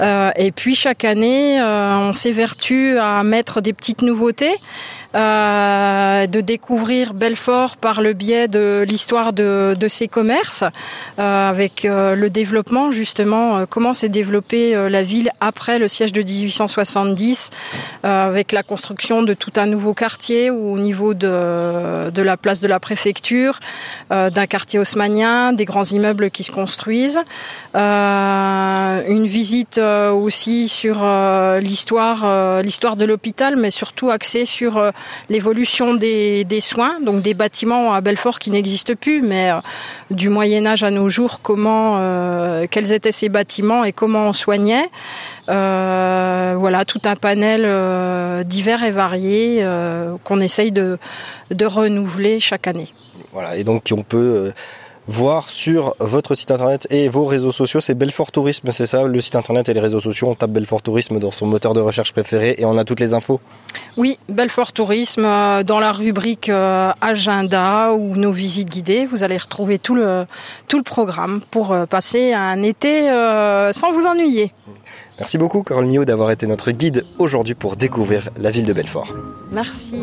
Euh, 0.00 0.30
et 0.36 0.52
puis 0.52 0.74
chaque 0.74 1.04
année, 1.04 1.60
euh, 1.60 1.96
on 1.96 2.12
s'évertue 2.12 2.98
à 2.98 3.22
mettre 3.22 3.60
des 3.60 3.72
petites 3.72 4.02
nouveautés. 4.02 4.56
Euh, 5.16 6.28
de 6.28 6.40
découvrir 6.40 7.14
Belfort 7.14 7.76
par 7.76 8.00
le 8.00 8.12
biais 8.12 8.46
de 8.46 8.84
l'histoire 8.86 9.32
de, 9.32 9.74
ses 9.88 10.06
commerces, 10.06 10.62
avec 11.18 11.82
le 11.82 12.28
développement 12.28 12.92
justement, 12.92 13.66
comment 13.66 13.92
s'est 13.92 14.08
développée 14.08 14.72
la 14.88 15.02
ville 15.02 15.30
après 15.40 15.80
le 15.80 15.88
siège 15.88 16.12
de 16.12 16.22
1870, 16.22 17.50
avec 18.04 18.52
la 18.52 18.62
construction 18.62 19.22
de 19.22 19.34
tout 19.34 19.52
un 19.56 19.66
nouveau 19.66 19.94
quartier 19.94 20.50
au 20.50 20.78
niveau 20.78 21.14
de, 21.14 22.10
de 22.10 22.22
la 22.22 22.36
place 22.36 22.60
de 22.60 22.68
la 22.68 22.78
préfecture, 22.78 23.58
d'un 24.10 24.46
quartier 24.46 24.78
haussmanien, 24.78 25.52
des 25.52 25.64
grands 25.64 25.84
immeubles 25.84 26.30
qui 26.30 26.44
se 26.44 26.52
construisent, 26.52 27.20
une 29.08 29.26
visite 29.26 29.78
aussi 29.78 30.68
sur 30.68 31.04
l'histoire, 31.60 32.62
l'histoire 32.62 32.96
de 32.96 33.04
l'hôpital, 33.04 33.56
mais 33.56 33.70
surtout 33.70 34.10
axée 34.10 34.44
sur 34.44 34.92
l'évolution 35.28 35.94
des, 35.94 36.60
soins, 36.60 37.00
donc 37.00 37.22
des 37.22 37.34
bâtiments 37.34 37.92
à 37.92 38.00
Belfort 38.00 38.38
qui 38.38 38.50
n'existent 38.50 38.94
plus, 38.94 39.22
mais 39.22 39.50
euh, 39.50 39.60
du 40.10 40.28
Moyen 40.28 40.66
Âge 40.66 40.82
à 40.82 40.90
nos 40.90 41.08
jours, 41.08 41.40
comment, 41.42 41.96
euh, 41.98 42.66
quels 42.70 42.92
étaient 42.92 43.12
ces 43.12 43.28
bâtiments 43.28 43.84
et 43.84 43.92
comment 43.92 44.28
on 44.28 44.32
soignait. 44.32 44.88
Euh, 45.48 46.54
voilà, 46.58 46.84
tout 46.84 47.00
un 47.04 47.16
panel 47.16 47.62
divers 48.44 48.84
et 48.84 48.90
varié 48.90 49.64
qu'on 50.24 50.40
essaye 50.40 50.72
de, 50.72 50.98
de 51.50 51.66
renouveler 51.66 52.40
chaque 52.40 52.66
année. 52.66 52.88
Voilà, 53.32 53.56
et 53.56 53.64
donc 53.64 53.88
on 53.92 54.02
peut 54.02 54.52
voir 55.10 55.50
sur 55.50 55.96
votre 55.98 56.36
site 56.36 56.52
internet 56.52 56.86
et 56.90 57.08
vos 57.08 57.24
réseaux 57.24 57.50
sociaux. 57.50 57.80
C'est 57.80 57.94
Belfort 57.94 58.30
Tourisme, 58.30 58.70
c'est 58.70 58.86
ça 58.86 59.02
Le 59.02 59.20
site 59.20 59.34
internet 59.34 59.68
et 59.68 59.74
les 59.74 59.80
réseaux 59.80 60.00
sociaux, 60.00 60.28
on 60.28 60.34
tape 60.36 60.52
Belfort 60.52 60.82
Tourisme 60.82 61.18
dans 61.18 61.32
son 61.32 61.46
moteur 61.46 61.74
de 61.74 61.80
recherche 61.80 62.12
préféré 62.12 62.54
et 62.58 62.64
on 62.64 62.78
a 62.78 62.84
toutes 62.84 63.00
les 63.00 63.12
infos 63.12 63.40
Oui, 63.96 64.18
Belfort 64.28 64.72
Tourisme, 64.72 65.24
euh, 65.24 65.64
dans 65.64 65.80
la 65.80 65.90
rubrique 65.92 66.48
euh, 66.48 66.92
agenda 67.00 67.92
ou 67.92 68.14
nos 68.14 68.30
visites 68.30 68.70
guidées, 68.70 69.04
vous 69.04 69.24
allez 69.24 69.36
retrouver 69.36 69.80
tout 69.80 69.96
le, 69.96 70.26
tout 70.68 70.76
le 70.76 70.84
programme 70.84 71.40
pour 71.50 71.72
euh, 71.72 71.86
passer 71.86 72.32
un 72.32 72.62
été 72.62 73.08
sans 73.72 73.90
vous 73.92 74.06
ennuyer. 74.06 74.52
Merci 75.18 75.38
beaucoup 75.38 75.62
Carole 75.62 75.86
Mio 75.86 76.04
d'avoir 76.04 76.30
été 76.30 76.46
notre 76.46 76.70
guide 76.70 77.04
aujourd'hui 77.18 77.54
pour 77.54 77.76
découvrir 77.76 78.30
la 78.40 78.50
ville 78.50 78.64
de 78.64 78.72
Belfort. 78.72 79.12
Merci. 79.50 79.96